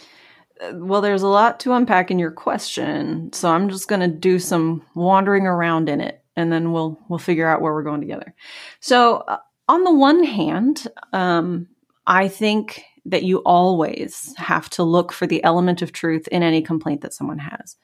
[0.62, 4.08] Uh, well, there's a lot to unpack in your question, so I'm just going to
[4.08, 8.02] do some wandering around in it, and then we'll we'll figure out where we're going
[8.02, 8.34] together.
[8.80, 11.68] So, uh, on the one hand, um,
[12.08, 16.62] I think that you always have to look for the element of truth in any
[16.62, 17.76] complaint that someone has.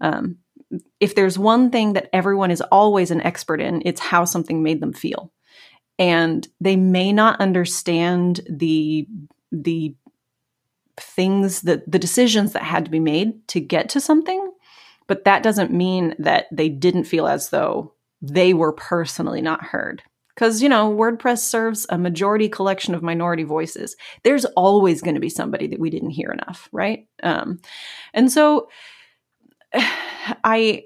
[0.00, 0.38] Um,
[1.00, 4.80] if there's one thing that everyone is always an expert in, it's how something made
[4.80, 5.32] them feel.
[5.98, 9.08] And they may not understand the
[9.50, 9.94] the
[10.98, 14.52] things that the decisions that had to be made to get to something,
[15.06, 20.02] but that doesn't mean that they didn't feel as though they were personally not heard
[20.38, 23.96] because you know wordpress serves a majority collection of minority voices.
[24.22, 27.08] There's always going to be somebody that we didn't hear enough right?
[27.24, 27.58] Um,
[28.14, 28.68] and so
[29.74, 30.84] i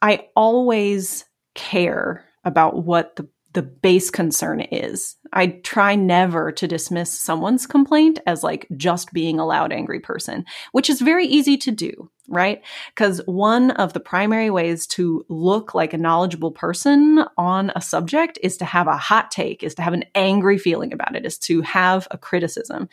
[0.00, 1.24] i always
[1.54, 5.16] care about what the the base concern is.
[5.32, 10.44] I try never to dismiss someone's complaint as like just being a loud, angry person,
[10.72, 12.10] which is very easy to do.
[12.28, 12.62] right?
[12.94, 18.38] Because one of the primary ways to look like a knowledgeable person on a subject
[18.42, 21.38] is to have a hot take, is to have an angry feeling about it, is
[21.38, 22.88] to have a criticism.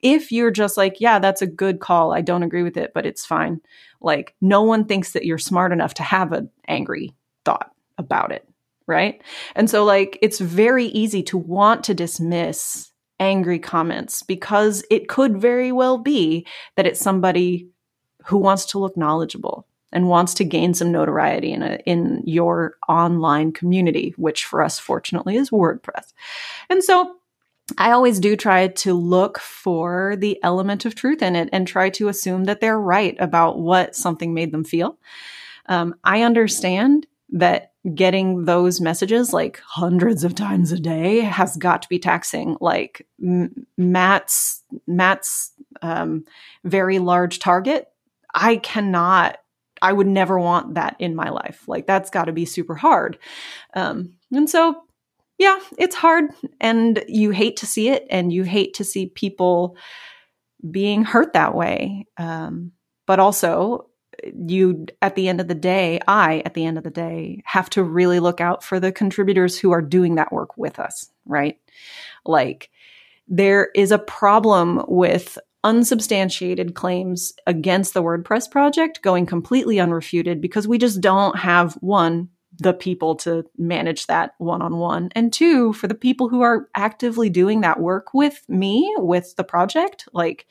[0.00, 3.04] If you're just like, yeah, that's a good call, I don't agree with it, but
[3.04, 3.60] it's fine.
[4.00, 8.48] Like, no one thinks that you're smart enough to have an angry thought about it,
[8.90, 9.22] right?
[9.54, 15.40] And so, like, it's very easy to want to dismiss angry comments because it could
[15.40, 17.68] very well be that it's somebody
[18.26, 22.74] who wants to look knowledgeable and wants to gain some notoriety in a, in your
[22.88, 26.12] online community, which for us fortunately is WordPress.
[26.68, 27.16] And so
[27.78, 31.90] I always do try to look for the element of truth in it and try
[31.90, 34.98] to assume that they're right about what something made them feel.
[35.66, 41.82] Um, I understand that getting those messages like hundreds of times a day has got
[41.82, 42.56] to be taxing.
[42.60, 45.52] Like M- Matt's Matt's
[45.82, 46.24] um,
[46.64, 47.86] very large target
[48.34, 49.38] I cannot,
[49.82, 51.64] I would never want that in my life.
[51.66, 53.18] Like that's got to be super hard.
[53.74, 54.82] Um, and so,
[55.38, 59.76] yeah, it's hard and you hate to see it and you hate to see people
[60.70, 62.06] being hurt that way.
[62.18, 62.72] Um,
[63.06, 63.86] but also,
[64.34, 67.70] you at the end of the day, I at the end of the day have
[67.70, 71.58] to really look out for the contributors who are doing that work with us, right?
[72.24, 72.70] Like,
[73.28, 80.66] there is a problem with unsubstantiated claims against the WordPress project going completely unrefuted because
[80.66, 85.72] we just don't have one, the people to manage that one on one, and two,
[85.74, 90.46] for the people who are actively doing that work with me, with the project, like,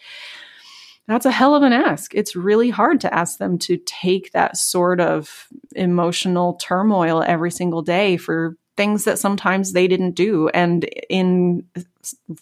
[1.10, 2.14] that's a hell of an ask.
[2.14, 7.82] It's really hard to ask them to take that sort of emotional turmoil every single
[7.82, 11.66] day for things that sometimes they didn't do and in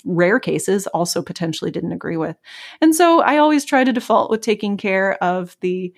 [0.05, 2.38] rare cases also potentially didn't agree with.
[2.80, 5.93] And so I always try to default with taking care of the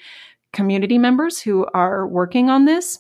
[0.54, 3.00] community members who are working on this,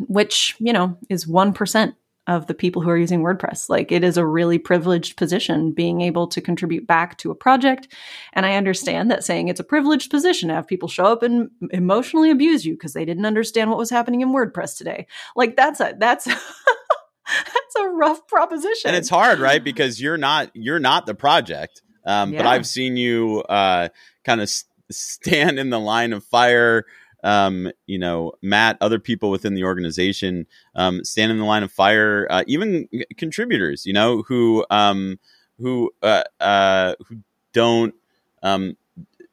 [0.00, 1.94] which, you know, is 1%
[2.26, 3.68] of the people who are using WordPress.
[3.68, 7.88] Like it is a really privileged position being able to contribute back to a project.
[8.32, 11.50] And I understand that saying it's a privileged position to have people show up and
[11.70, 15.06] emotionally abuse you because they didn't understand what was happening in WordPress today.
[15.34, 18.88] Like that's a that's that's a rough proposition.
[18.88, 19.62] And it's hard, right?
[19.62, 21.82] Because you're not you're not the project.
[22.04, 22.40] Um, yeah.
[22.40, 23.88] But I've seen you uh,
[24.24, 24.50] kind of
[24.90, 26.84] stand in the line of fire
[27.22, 31.72] um, you know, Matt, other people within the organization um, stand in the line of
[31.72, 35.18] fire, uh, even contributors, you know, who um,
[35.58, 37.18] who uh, uh, who
[37.52, 37.94] don't
[38.42, 38.76] um,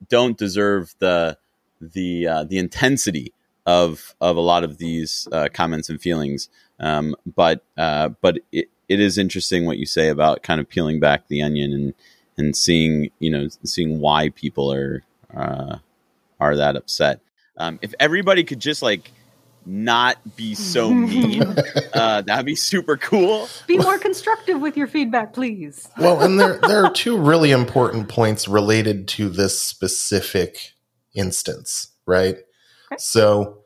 [0.09, 1.37] don't deserve the
[1.81, 3.33] the uh, the intensity
[3.65, 6.49] of of a lot of these uh, comments and feelings.
[6.79, 10.99] Um, but uh, but it, it is interesting what you say about kind of peeling
[10.99, 11.93] back the onion and
[12.37, 15.03] and seeing you know seeing why people are
[15.35, 15.77] uh,
[16.39, 17.21] are that upset.
[17.57, 19.11] Um, if everybody could just like
[19.65, 21.43] not be so mean,
[21.93, 23.49] uh, that'd be super cool.
[23.67, 25.87] Be more constructive with your feedback, please.
[25.97, 30.73] well, and there there are two really important points related to this specific
[31.13, 32.35] instance, right?
[32.91, 32.97] Okay.
[32.97, 33.59] So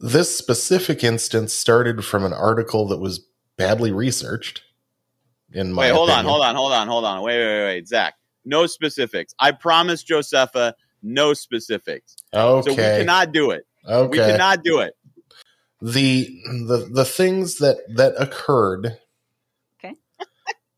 [0.00, 4.62] this specific instance started from an article that was badly researched.
[5.52, 6.26] In my wait, hold opinion.
[6.26, 7.22] on, hold on, hold on, hold on.
[7.22, 8.14] Wait, wait, wait, Zach.
[8.44, 9.34] No specifics.
[9.38, 12.16] I promise, Josepha no specifics.
[12.32, 12.70] Okay.
[12.70, 13.66] So we cannot do it.
[13.86, 14.08] Okay.
[14.08, 14.94] We cannot do it.
[15.80, 18.98] The the the things that that occurred.
[19.82, 19.94] Okay.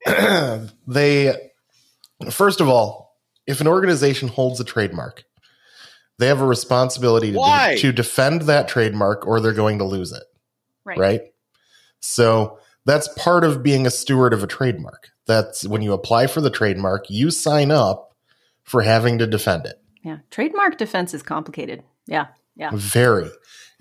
[0.86, 1.50] they
[2.30, 5.24] first of all, if an organization holds a trademark,
[6.18, 10.12] they have a responsibility to, de- to defend that trademark or they're going to lose
[10.12, 10.22] it.
[10.84, 10.98] Right.
[10.98, 11.20] Right?
[12.00, 15.10] So that's part of being a steward of a trademark.
[15.26, 18.14] That's when you apply for the trademark, you sign up
[18.64, 19.81] for having to defend it.
[20.02, 20.18] Yeah.
[20.30, 21.82] Trademark defense is complicated.
[22.06, 22.26] Yeah.
[22.56, 22.70] Yeah.
[22.74, 23.30] Very.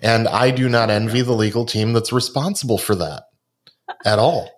[0.00, 3.24] And I do not envy the legal team that's responsible for that
[4.04, 4.50] at all.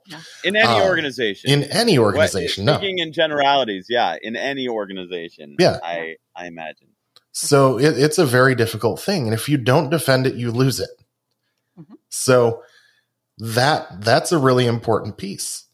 [0.45, 1.51] In any um, organization.
[1.51, 2.67] In any organization.
[2.67, 3.03] What, speaking no.
[3.03, 4.17] in generalities, yeah.
[4.23, 5.57] In any organization.
[5.59, 5.79] Yeah.
[5.83, 6.89] I, I imagine.
[7.33, 9.25] So it, it's a very difficult thing.
[9.25, 10.91] And if you don't defend it, you lose it.
[11.79, 11.95] Mm-hmm.
[12.09, 12.63] So
[13.39, 15.65] that that's a really important piece.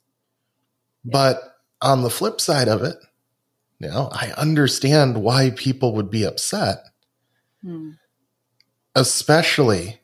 [1.04, 1.10] Yeah.
[1.12, 1.42] But
[1.82, 2.96] on the flip side of it,
[3.80, 6.78] know, I understand why people would be upset,
[7.62, 7.92] hmm.
[8.94, 10.00] especially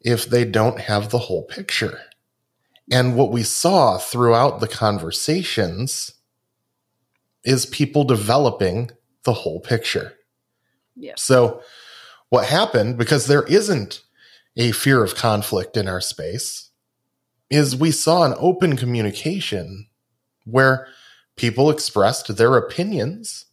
[0.00, 2.00] if they don't have the whole picture.
[2.90, 6.12] And what we saw throughout the conversations
[7.44, 8.90] is people developing
[9.24, 10.14] the whole picture.
[10.96, 11.14] Yeah.
[11.16, 11.62] So,
[12.28, 14.02] what happened, because there isn't
[14.56, 16.70] a fear of conflict in our space,
[17.50, 19.88] is we saw an open communication
[20.44, 20.88] where
[21.36, 23.46] people expressed their opinions,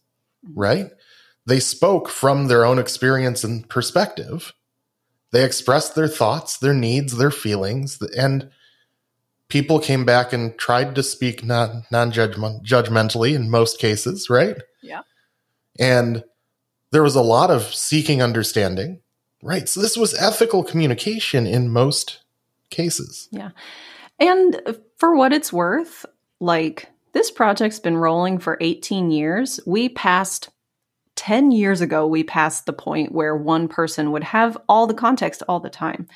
[0.54, 0.90] right?
[1.46, 4.52] they spoke from their own experience and perspective.
[5.32, 8.50] They expressed their thoughts, their needs, their feelings, and
[9.48, 14.56] people came back and tried to speak non judgmentally in most cases, right?
[14.82, 15.02] Yeah.
[15.78, 16.22] And
[16.90, 19.00] there was a lot of seeking understanding,
[19.42, 19.68] right?
[19.68, 22.20] So this was ethical communication in most
[22.70, 23.28] cases.
[23.32, 23.50] Yeah.
[24.20, 26.04] And uh, for what it's worth,
[26.38, 29.60] like this project's been rolling for 18 years.
[29.66, 30.48] We passed
[31.16, 35.42] 10 years ago, we passed the point where one person would have all the context
[35.46, 36.08] all the time.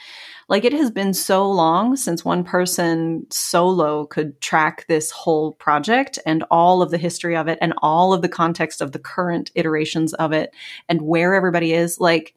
[0.48, 6.18] Like it has been so long since one person solo could track this whole project
[6.24, 9.50] and all of the history of it and all of the context of the current
[9.54, 10.54] iterations of it
[10.88, 12.00] and where everybody is.
[12.00, 12.34] Like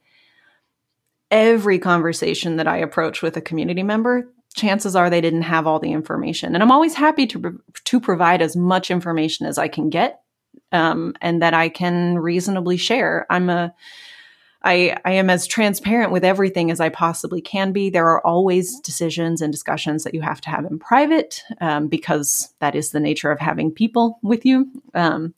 [1.32, 4.28] every conversation that I approach with a community member,
[4.60, 6.53] chances are they didn't have all the information.
[6.53, 10.22] And I'm always happy to to provide as much information as I can get
[10.72, 13.26] um, and that I can reasonably share.
[13.30, 13.74] I'm a
[14.62, 17.89] I, I am as transparent with everything as I possibly can be.
[17.89, 22.53] There are always decisions and discussions that you have to have in private um, because
[22.60, 24.70] that is the nature of having people with you.
[24.93, 25.34] Um,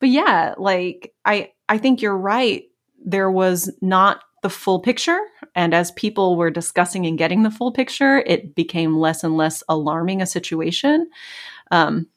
[0.00, 2.64] but yeah, like I I think you're right.
[3.04, 5.18] There was not the full picture.
[5.54, 9.62] And as people were discussing and getting the full picture, it became less and less
[9.68, 11.10] alarming a situation.
[11.70, 12.08] Um,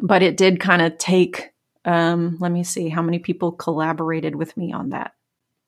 [0.00, 1.52] but it did kind of take,
[1.84, 5.12] um, let me see, how many people collaborated with me on that?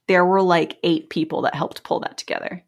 [0.08, 2.64] There were like eight people that helped pull that together.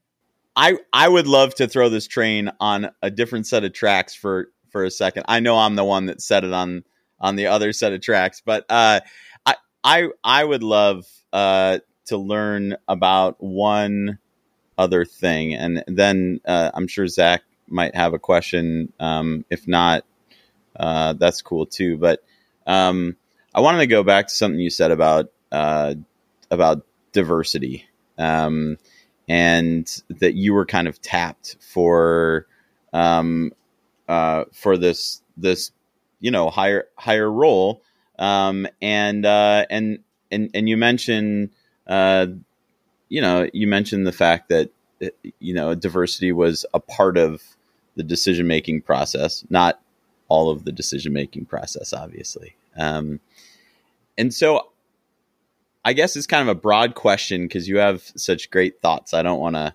[0.55, 4.49] I, I would love to throw this train on a different set of tracks for,
[4.71, 5.25] for a second.
[5.29, 6.85] I know I'm the one that set it on
[7.19, 9.01] on the other set of tracks, but uh,
[9.45, 14.19] I I I would love uh, to learn about one
[14.79, 18.93] other thing, and then uh, I'm sure Zach might have a question.
[19.01, 20.05] Um, if not,
[20.79, 21.97] uh, that's cool too.
[21.97, 22.23] But
[22.67, 23.17] um,
[23.55, 25.95] I wanted to go back to something you said about uh,
[26.51, 27.87] about diversity,
[28.19, 28.79] um,
[29.29, 32.47] and that you were kind of tapped for
[32.93, 33.53] um,
[34.09, 35.73] uh, for this this
[36.21, 37.83] you know higher higher role,
[38.19, 40.01] um, and uh, and
[40.31, 41.51] and and you mentioned
[41.87, 42.27] uh,
[43.09, 44.71] you know, you mentioned the fact that
[45.41, 47.43] you know diversity was a part of
[47.97, 49.81] the decision making process, not
[50.29, 52.57] all of the decision making process, obviously.
[52.77, 53.21] Um,
[54.19, 54.71] and so,
[55.85, 59.15] I guess it's kind of a broad question because you have such great thoughts.
[59.15, 59.75] I don't want to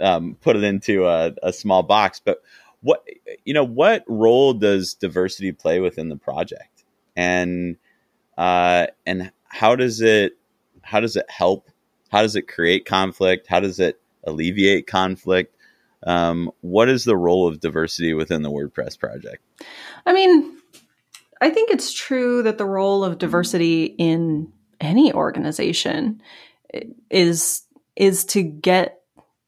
[0.00, 2.42] um, put it into a, a small box, but
[2.80, 3.02] what
[3.44, 6.84] you know, what role does diversity play within the project,
[7.16, 7.76] and
[8.36, 10.36] uh, and how does it
[10.82, 11.70] how does it help?
[12.14, 13.48] How does it create conflict?
[13.48, 15.52] How does it alleviate conflict?
[16.06, 19.42] Um, what is the role of diversity within the WordPress project?
[20.06, 20.56] I mean,
[21.40, 26.22] I think it's true that the role of diversity in any organization
[27.10, 27.62] is
[27.96, 29.00] is to get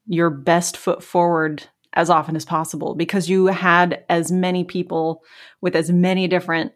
[0.09, 1.62] your best foot forward
[1.93, 5.23] as often as possible because you had as many people
[5.61, 6.73] with as many different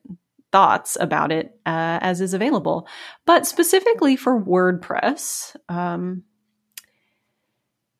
[0.53, 2.89] thoughts about it uh, as is available.
[3.27, 6.25] But specifically for WordPress, um,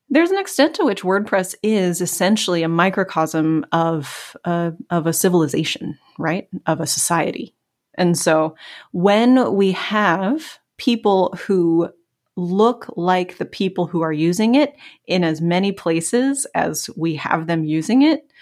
[0.09, 5.99] there's an extent to which WordPress is essentially a microcosm of uh, of a civilization,
[6.19, 6.49] right?
[6.67, 7.55] Of a society.
[7.95, 8.57] And so
[8.93, 11.91] when we have people who
[12.37, 14.75] look like the people who are using it
[15.07, 18.33] in as many places as we have them using it,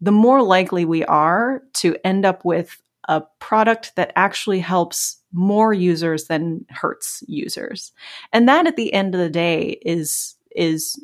[0.00, 5.72] the more likely we are to end up with a product that actually helps more
[5.72, 7.92] users than hurts users.
[8.32, 10.98] And that at the end of the day is is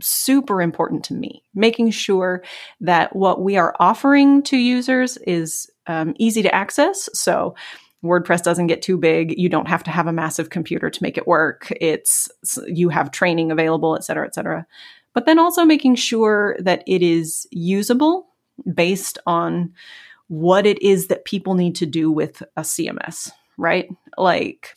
[0.00, 2.42] super important to me, making sure
[2.80, 7.08] that what we are offering to users is um, easy to access.
[7.12, 7.54] So
[8.04, 9.38] WordPress doesn't get too big.
[9.38, 11.72] You don't have to have a massive computer to make it work.
[11.80, 12.30] It's
[12.66, 14.66] you have training available, et cetera, et cetera.
[15.12, 18.28] But then also making sure that it is usable
[18.72, 19.72] based on
[20.30, 23.88] what it is that people need to do with a CMS, right?
[24.16, 24.76] Like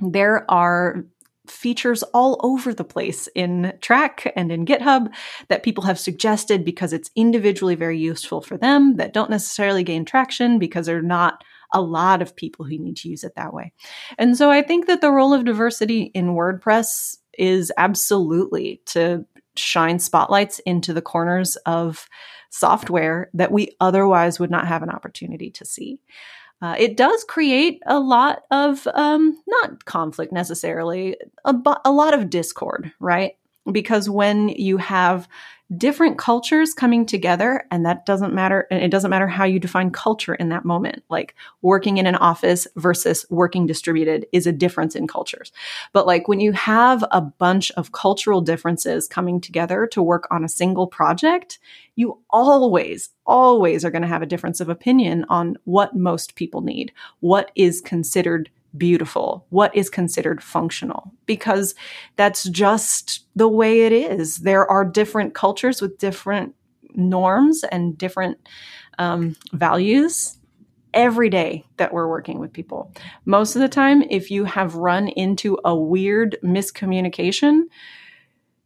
[0.00, 1.06] there are
[1.46, 5.08] features all over the place in Trac and in GitHub
[5.48, 10.04] that people have suggested because it's individually very useful for them that don't necessarily gain
[10.04, 13.54] traction because there are not a lot of people who need to use it that
[13.54, 13.72] way.
[14.18, 19.24] And so I think that the role of diversity in WordPress is absolutely to
[19.56, 22.06] shine spotlights into the corners of
[22.52, 25.98] software that we otherwise would not have an opportunity to see.
[26.60, 32.30] Uh, it does create a lot of, um, not conflict necessarily, a, a lot of
[32.30, 33.36] discord, right?
[33.70, 35.28] Because when you have
[35.76, 39.90] different cultures coming together and that doesn't matter and it doesn't matter how you define
[39.90, 41.02] culture in that moment.
[41.08, 45.52] Like working in an office versus working distributed is a difference in cultures.
[45.92, 50.44] But like when you have a bunch of cultural differences coming together to work on
[50.44, 51.58] a single project
[51.94, 56.62] you always always are going to have a difference of opinion on what most people
[56.62, 61.74] need what is considered beautiful, what is considered functional, because
[62.16, 64.38] that's just the way it is.
[64.38, 66.54] There are different cultures with different
[66.94, 68.38] norms and different
[68.98, 70.38] um, values
[70.94, 72.92] every day that we're working with people.
[73.24, 77.62] Most of the time, if you have run into a weird miscommunication,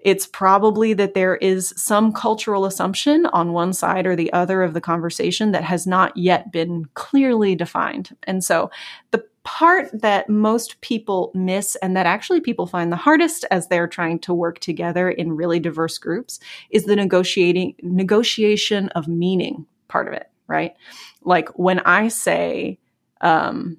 [0.00, 4.72] it's probably that there is some cultural assumption on one side or the other of
[4.72, 8.16] the conversation that has not yet been clearly defined.
[8.22, 8.70] And so
[9.10, 13.86] the part that most people miss and that actually people find the hardest as they're
[13.86, 16.40] trying to work together in really diverse groups
[16.70, 20.74] is the negotiating negotiation of meaning part of it right?
[21.22, 22.78] Like when i say
[23.20, 23.78] um,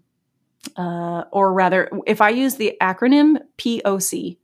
[0.76, 4.38] uh, or rather if i use the acronym poc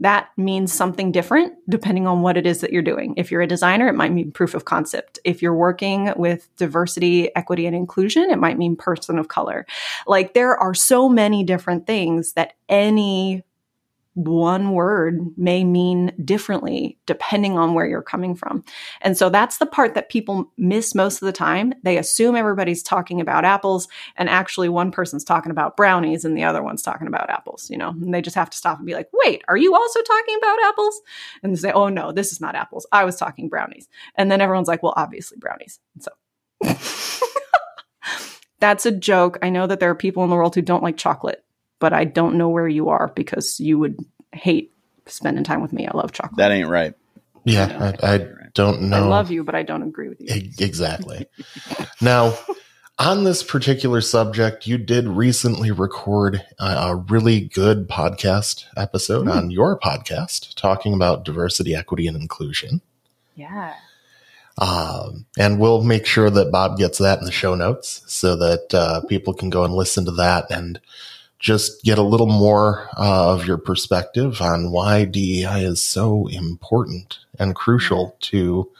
[0.00, 3.14] that means something different depending on what it is that you're doing.
[3.16, 5.18] If you're a designer, it might mean proof of concept.
[5.24, 9.66] If you're working with diversity, equity, and inclusion, it might mean person of color.
[10.06, 13.44] Like there are so many different things that any
[14.14, 18.64] one word may mean differently depending on where you're coming from.
[19.00, 21.72] And so that's the part that people miss most of the time.
[21.84, 26.44] They assume everybody's talking about apples and actually one person's talking about brownies and the
[26.44, 27.90] other one's talking about apples, you know.
[27.90, 30.62] And they just have to stop and be like, "Wait, are you also talking about
[30.64, 31.00] apples?"
[31.42, 32.86] And they say, "Oh no, this is not apples.
[32.92, 36.10] I was talking brownies." And then everyone's like, "Well, obviously brownies." And so
[38.60, 39.38] That's a joke.
[39.42, 41.44] I know that there are people in the world who don't like chocolate
[41.80, 43.98] but I don't know where you are because you would
[44.32, 44.72] hate
[45.06, 45.88] spending time with me.
[45.88, 46.36] I love chocolate.
[46.36, 46.94] That ain't right.
[47.44, 48.96] Yeah, I, I don't know.
[48.96, 50.28] I love you, but I don't agree with you.
[50.60, 51.26] Exactly.
[52.00, 52.36] now,
[52.98, 59.34] on this particular subject, you did recently record a, a really good podcast episode mm.
[59.34, 62.82] on your podcast talking about diversity, equity, and inclusion.
[63.34, 63.74] Yeah.
[64.58, 68.74] Um, and we'll make sure that Bob gets that in the show notes so that
[68.74, 70.78] uh, people can go and listen to that and
[71.40, 77.18] just get a little more uh, of your perspective on why DEI is so important
[77.38, 78.70] and crucial to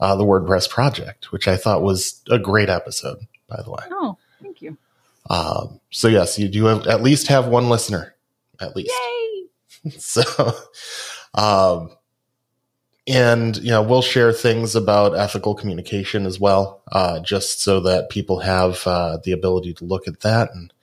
[0.00, 3.84] uh, the WordPress project, which I thought was a great episode, by the way.
[3.90, 4.76] Oh, thank you.
[5.30, 8.14] Um, so yes, you do have, at least have one listener,
[8.60, 8.92] at least.
[8.92, 9.90] Yay!
[9.98, 10.22] so,
[11.32, 11.90] um,
[13.06, 18.10] and you know we'll share things about ethical communication as well, uh, just so that
[18.10, 20.73] people have uh, the ability to look at that and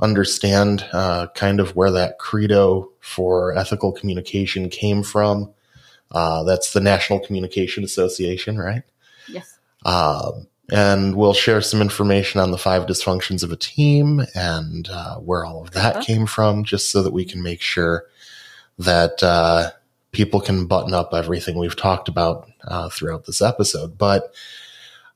[0.00, 5.52] understand uh, kind of where that credo for ethical communication came from.
[6.10, 8.82] Uh, that's the National Communication Association, right?
[9.28, 9.58] Yes.
[9.84, 15.16] Um, and we'll share some information on the five dysfunctions of a team and uh,
[15.16, 16.04] where all of that uh-huh.
[16.04, 18.04] came from, just so that we can make sure
[18.78, 19.70] that uh,
[20.12, 23.98] people can button up everything we've talked about uh, throughout this episode.
[23.98, 24.34] But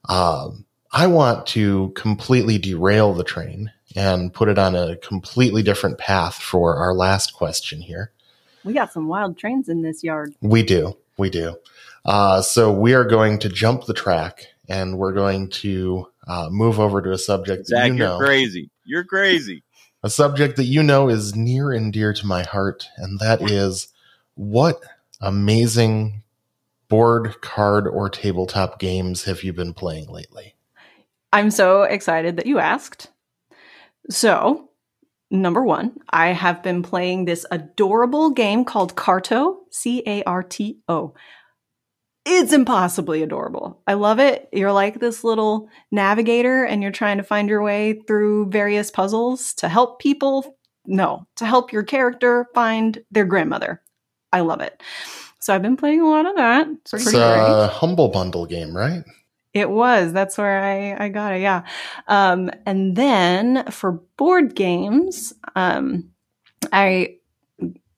[0.08, 5.98] um, I want to completely derail the train and put it on a completely different
[5.98, 8.12] path for our last question here.
[8.64, 10.34] We got some wild trains in this yard.
[10.40, 10.96] We do.
[11.18, 11.56] We do.
[12.04, 16.80] Uh, so we are going to jump the track and we're going to uh, move
[16.80, 18.18] over to a subject Zach, that you know.
[18.18, 18.70] You're crazy.
[18.84, 19.62] You're crazy.
[20.02, 23.88] A subject that you know is near and dear to my heart, and that is
[24.34, 24.80] what
[25.20, 26.22] amazing
[26.88, 30.56] board, card, or tabletop games have you been playing lately?
[31.32, 33.11] I'm so excited that you asked.
[34.10, 34.70] So,
[35.30, 40.78] number one, I have been playing this adorable game called Carto, C A R T
[40.88, 41.14] O.
[42.24, 43.82] It's impossibly adorable.
[43.86, 44.48] I love it.
[44.52, 49.54] You're like this little navigator and you're trying to find your way through various puzzles
[49.54, 50.56] to help people.
[50.86, 53.82] No, to help your character find their grandmother.
[54.32, 54.80] I love it.
[55.40, 56.68] So I've been playing a lot of that.
[56.68, 59.02] It's, it's a humble bundle game, right?
[59.54, 60.12] It was.
[60.12, 61.42] That's where I, I got it.
[61.42, 61.64] Yeah.
[62.08, 66.10] Um, and then for board games, um,
[66.72, 67.16] I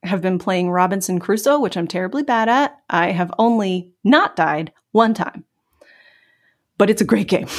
[0.03, 2.77] have been playing Robinson Crusoe, which I'm terribly bad at.
[2.91, 5.45] I have only not died one time,
[6.77, 7.47] but it's a great game.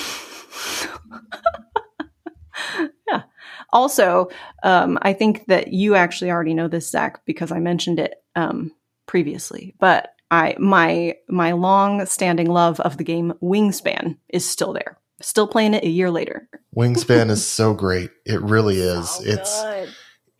[3.07, 3.23] yeah.
[3.71, 4.29] Also,
[4.63, 8.71] um, I think that you actually already know this, Zach, because I mentioned it um,
[9.07, 14.97] previously, but I my my long standing love of the game Wingspan is still there.
[15.21, 16.49] Still playing it a year later.
[16.75, 18.11] Wingspan is so great.
[18.25, 19.09] It really is.
[19.09, 19.89] So it's good.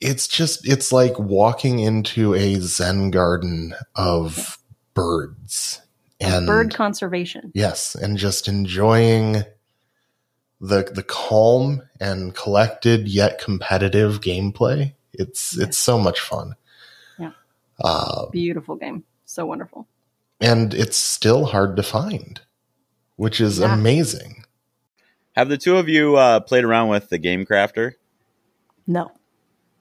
[0.01, 4.57] it's just it's like walking into a zen garden of
[4.93, 5.81] birds
[6.19, 7.51] and bird conservation.
[7.53, 9.43] Yes, and just enjoying
[10.59, 14.93] the the calm and collected yet competitive gameplay.
[15.13, 16.55] It's it's so much fun.
[17.17, 17.31] Yeah.
[17.79, 19.03] Uh, Beautiful game.
[19.26, 19.88] So wonderful.
[20.41, 22.41] and it's still hard to find,
[23.15, 23.73] which is Yeah.
[23.73, 24.43] amazing.
[25.36, 27.93] Have the two of you uh, played around with the Game Crafter?
[28.88, 29.11] No.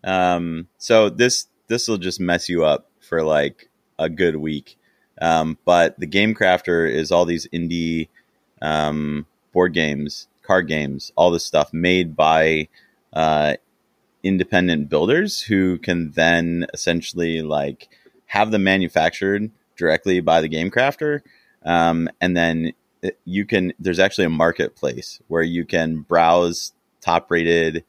[0.02, 3.68] Um, so this this will just mess you up for like
[3.98, 4.76] a good week.
[5.20, 8.08] Um, but the Game Crafter is all these indie
[8.62, 12.68] um, board games, card games, all this stuff made by
[13.12, 13.54] uh,
[14.22, 17.88] independent builders who can then essentially like
[18.34, 21.20] have them manufactured directly by the Game Crafter,
[21.64, 22.72] um, and then
[23.24, 23.72] you can.
[23.78, 27.84] There's actually a marketplace where you can browse top rated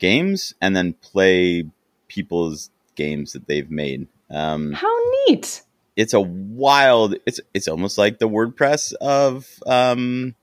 [0.00, 1.70] games and then play
[2.08, 4.08] people's games that they've made.
[4.28, 4.92] Um, How
[5.28, 5.62] neat.
[5.94, 7.14] it's a wild.
[7.24, 10.34] It's it's almost like the WordPress of um,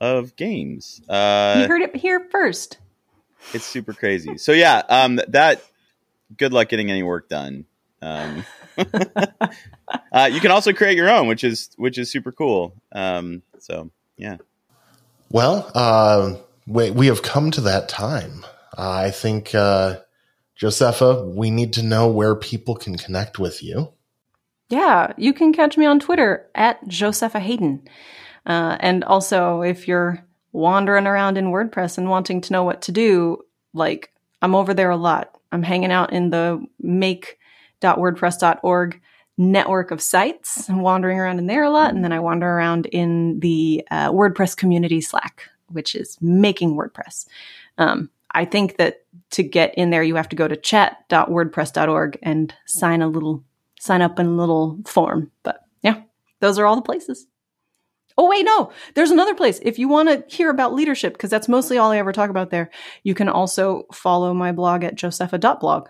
[0.00, 1.02] of games.
[1.08, 2.78] Uh, you heard it here first.
[3.52, 4.38] it's super crazy.
[4.38, 5.62] So yeah, um, that.
[6.34, 7.66] Good luck getting any work done.
[8.02, 8.44] Um,
[10.12, 12.74] uh, you can also create your own, which is which is super cool.
[12.92, 14.36] Um, so yeah,
[15.30, 16.34] Well, uh,
[16.66, 18.44] we, we have come to that time.
[18.76, 20.00] Uh, I think, uh,
[20.56, 23.92] Josepha, we need to know where people can connect with you.
[24.68, 27.88] Yeah, you can catch me on Twitter at Josepha Haden.
[28.46, 32.92] Uh, and also, if you're wandering around in WordPress and wanting to know what to
[32.92, 33.38] do,
[33.74, 35.36] like I'm over there a lot.
[35.50, 36.64] I'm hanging out in the
[37.82, 39.00] make.wordpress.org
[39.38, 40.68] network of sites.
[40.68, 41.94] I'm wandering around in there a lot.
[41.94, 47.26] And then I wander around in the uh, WordPress community Slack, which is making WordPress.
[47.78, 52.54] Um, I think that to get in there, you have to go to chat.wordpress.org and
[52.66, 53.42] sign a little
[53.80, 55.30] sign up in a little form.
[55.42, 56.02] But yeah,
[56.40, 57.26] those are all the places.
[58.18, 59.58] Oh, wait, no, there's another place.
[59.62, 62.50] If you want to hear about leadership, because that's mostly all I ever talk about
[62.50, 62.70] there,
[63.04, 65.88] you can also follow my blog at josepha.blog.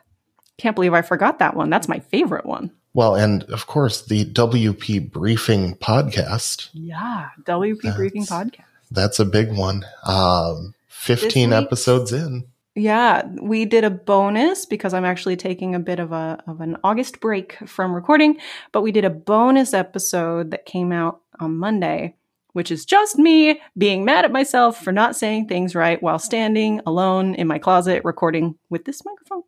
[0.59, 1.71] Can't believe I forgot that one.
[1.71, 2.71] That's my favorite one.
[2.95, 6.69] Well, and of course, the WP Briefing podcast.
[6.75, 8.65] Yeah, WP Briefing Podcast.
[8.91, 9.87] That's a big one.
[10.05, 12.45] Um, 15 week's- episodes in.
[12.75, 16.79] Yeah, we did a bonus because I'm actually taking a bit of a of an
[16.83, 18.39] August break from recording,
[18.73, 22.15] but we did a bonus episode that came out on Monday,
[22.55, 26.81] which is just me being mad at myself for not saying things right while standing
[26.87, 29.43] alone in my closet recording with this microphone.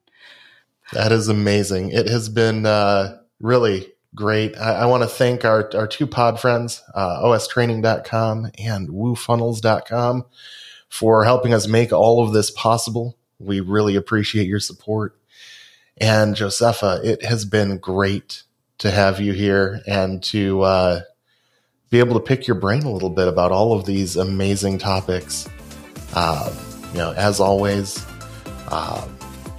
[0.95, 1.90] That is amazing.
[1.90, 4.57] It has been uh, really great.
[4.57, 10.24] I, I want to thank our, our two pod friends, uh, ostraining.com and woofunnels.com,
[10.88, 13.18] for helping us make all of this possible.
[13.40, 15.18] We really appreciate your support.
[15.97, 18.45] And Josepha, it has been great
[18.78, 21.01] to have you here and to uh,
[21.90, 25.49] be able to pick your brain a little bit about all of these amazing topics.
[26.14, 26.55] Uh,
[26.92, 28.07] you know, as always,
[28.68, 29.09] uh,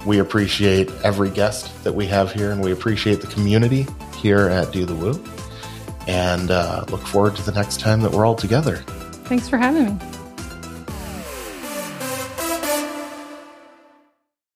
[0.06, 3.86] we appreciate every guest that we have here, and we appreciate the community
[4.16, 5.22] here at Do the Woo.
[6.06, 8.76] And uh, look forward to the next time that we're all together.
[9.26, 10.15] Thanks for having me.